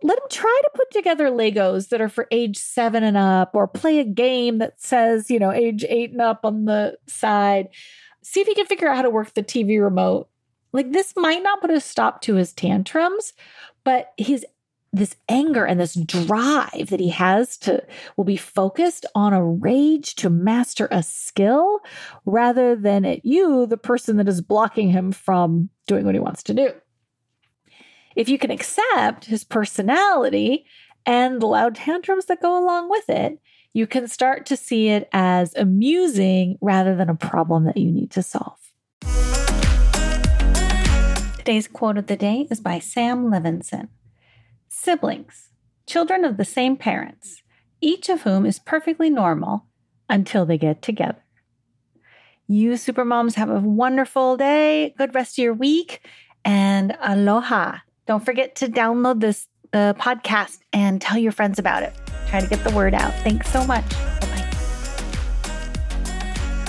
Let 0.01 0.19
them 0.19 0.27
try 0.29 0.61
to 0.63 0.69
put 0.75 0.91
together 0.91 1.29
Legos 1.29 1.89
that 1.89 2.01
are 2.01 2.09
for 2.09 2.27
age 2.29 2.57
seven 2.57 3.03
and 3.03 3.15
up, 3.15 3.51
or 3.53 3.67
play 3.67 3.99
a 3.99 4.03
game 4.03 4.57
that 4.57 4.81
says, 4.81 5.31
you 5.31 5.39
know, 5.39 5.51
age 5.51 5.85
eight 5.87 6.11
and 6.11 6.21
up 6.21 6.41
on 6.43 6.65
the 6.65 6.97
side. 7.07 7.69
See 8.21 8.41
if 8.41 8.47
he 8.47 8.55
can 8.55 8.65
figure 8.65 8.89
out 8.89 8.97
how 8.97 9.01
to 9.03 9.09
work 9.09 9.33
the 9.33 9.43
TV 9.43 9.81
remote. 9.81 10.27
Like, 10.73 10.91
this 10.91 11.13
might 11.15 11.41
not 11.43 11.61
put 11.61 11.69
a 11.69 11.79
stop 11.79 12.21
to 12.23 12.35
his 12.35 12.51
tantrums, 12.51 13.33
but 13.85 14.11
his 14.17 14.45
this 14.93 15.15
anger 15.27 15.65
and 15.65 15.79
this 15.79 15.95
drive 15.95 16.87
that 16.89 16.99
he 16.99 17.09
has 17.09 17.57
to 17.57 17.83
will 18.15 18.23
be 18.23 18.37
focused 18.37 19.07
on 19.15 19.33
a 19.33 19.43
rage 19.43 20.13
to 20.15 20.29
master 20.29 20.87
a 20.91 21.01
skill 21.01 21.79
rather 22.25 22.75
than 22.75 23.03
at 23.03 23.25
you, 23.25 23.65
the 23.65 23.75
person 23.75 24.17
that 24.17 24.27
is 24.29 24.39
blocking 24.39 24.89
him 24.89 25.11
from 25.11 25.69
doing 25.87 26.05
what 26.05 26.13
he 26.13 26.19
wants 26.19 26.43
to 26.43 26.53
do. 26.53 26.71
If 28.15 28.29
you 28.29 28.37
can 28.37 28.51
accept 28.51 29.25
his 29.25 29.43
personality 29.43 30.67
and 31.07 31.41
the 31.41 31.47
loud 31.47 31.73
tantrums 31.75 32.25
that 32.25 32.41
go 32.41 32.63
along 32.63 32.91
with 32.91 33.09
it, 33.09 33.39
you 33.73 33.87
can 33.87 34.07
start 34.07 34.45
to 34.45 34.55
see 34.55 34.89
it 34.89 35.09
as 35.11 35.55
amusing 35.55 36.59
rather 36.61 36.95
than 36.95 37.09
a 37.09 37.15
problem 37.15 37.65
that 37.65 37.77
you 37.77 37.91
need 37.91 38.11
to 38.11 38.21
solve. 38.21 38.59
Today's 41.39 41.67
quote 41.67 41.97
of 41.97 42.05
the 42.05 42.15
day 42.15 42.47
is 42.51 42.61
by 42.61 42.77
Sam 42.77 43.25
Levenson. 43.31 43.87
Siblings, 44.83 45.49
children 45.87 46.25
of 46.25 46.35
the 46.35 46.43
same 46.43 46.75
parents, 46.75 47.41
each 47.79 48.09
of 48.09 48.23
whom 48.23 48.45
is 48.45 48.59
perfectly 48.59 49.09
normal 49.09 49.65
until 50.09 50.45
they 50.45 50.57
get 50.57 50.81
together. 50.81 51.23
You 52.49 52.73
supermoms 52.73 53.35
have 53.35 53.49
a 53.49 53.61
wonderful 53.61 54.35
day, 54.35 54.93
good 54.97 55.15
rest 55.15 55.39
of 55.39 55.43
your 55.43 55.53
week, 55.53 56.05
and 56.43 56.97
aloha. 57.01 57.77
Don't 58.07 58.25
forget 58.25 58.57
to 58.57 58.67
download 58.67 59.21
this 59.21 59.47
podcast 59.73 60.59
and 60.73 61.01
tell 61.01 61.17
your 61.17 61.31
friends 61.31 61.59
about 61.59 61.83
it. 61.83 61.93
Try 62.27 62.41
to 62.41 62.47
get 62.47 62.61
the 62.65 62.75
word 62.75 62.93
out. 62.93 63.13
Thanks 63.23 63.49
so 63.49 63.65
much. 63.65 63.85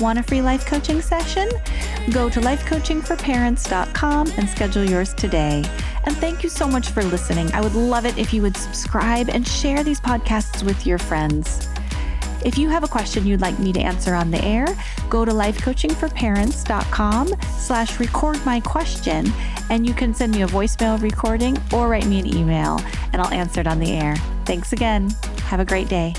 Want 0.00 0.20
a 0.20 0.22
free 0.22 0.40
life 0.40 0.64
coaching 0.66 1.00
session? 1.00 1.48
Go 2.12 2.30
to 2.30 2.38
lifecoachingforparents.com 2.40 4.32
and 4.36 4.48
schedule 4.48 4.84
yours 4.88 5.14
today. 5.14 5.64
And 6.06 6.16
thank 6.16 6.42
you 6.42 6.48
so 6.48 6.68
much 6.68 6.88
for 6.88 7.02
listening. 7.02 7.50
I 7.52 7.60
would 7.60 7.74
love 7.74 8.06
it 8.06 8.18
if 8.18 8.32
you 8.34 8.42
would 8.42 8.56
subscribe 8.56 9.28
and 9.28 9.46
share 9.46 9.82
these 9.82 10.00
podcasts 10.00 10.62
with 10.62 10.86
your 10.86 10.98
friends. 10.98 11.68
If 12.44 12.58
you 12.58 12.68
have 12.68 12.84
a 12.84 12.88
question 12.88 13.26
you'd 13.26 13.40
like 13.40 13.58
me 13.58 13.72
to 13.72 13.80
answer 13.80 14.14
on 14.14 14.30
the 14.30 14.44
air, 14.44 14.66
go 15.08 15.24
to 15.24 15.32
lifecoachingforparents.com 15.32 17.28
slash 17.58 17.98
record 17.98 18.44
my 18.44 18.60
question 18.60 19.32
and 19.70 19.86
you 19.86 19.94
can 19.94 20.12
send 20.12 20.34
me 20.34 20.42
a 20.42 20.46
voicemail 20.46 21.00
recording 21.00 21.56
or 21.72 21.88
write 21.88 22.04
me 22.06 22.20
an 22.20 22.26
email 22.26 22.82
and 23.12 23.22
I'll 23.22 23.32
answer 23.32 23.62
it 23.62 23.66
on 23.66 23.78
the 23.78 23.92
air. 23.92 24.16
Thanks 24.44 24.74
again. 24.74 25.08
Have 25.46 25.60
a 25.60 25.64
great 25.64 25.88
day. 25.88 26.12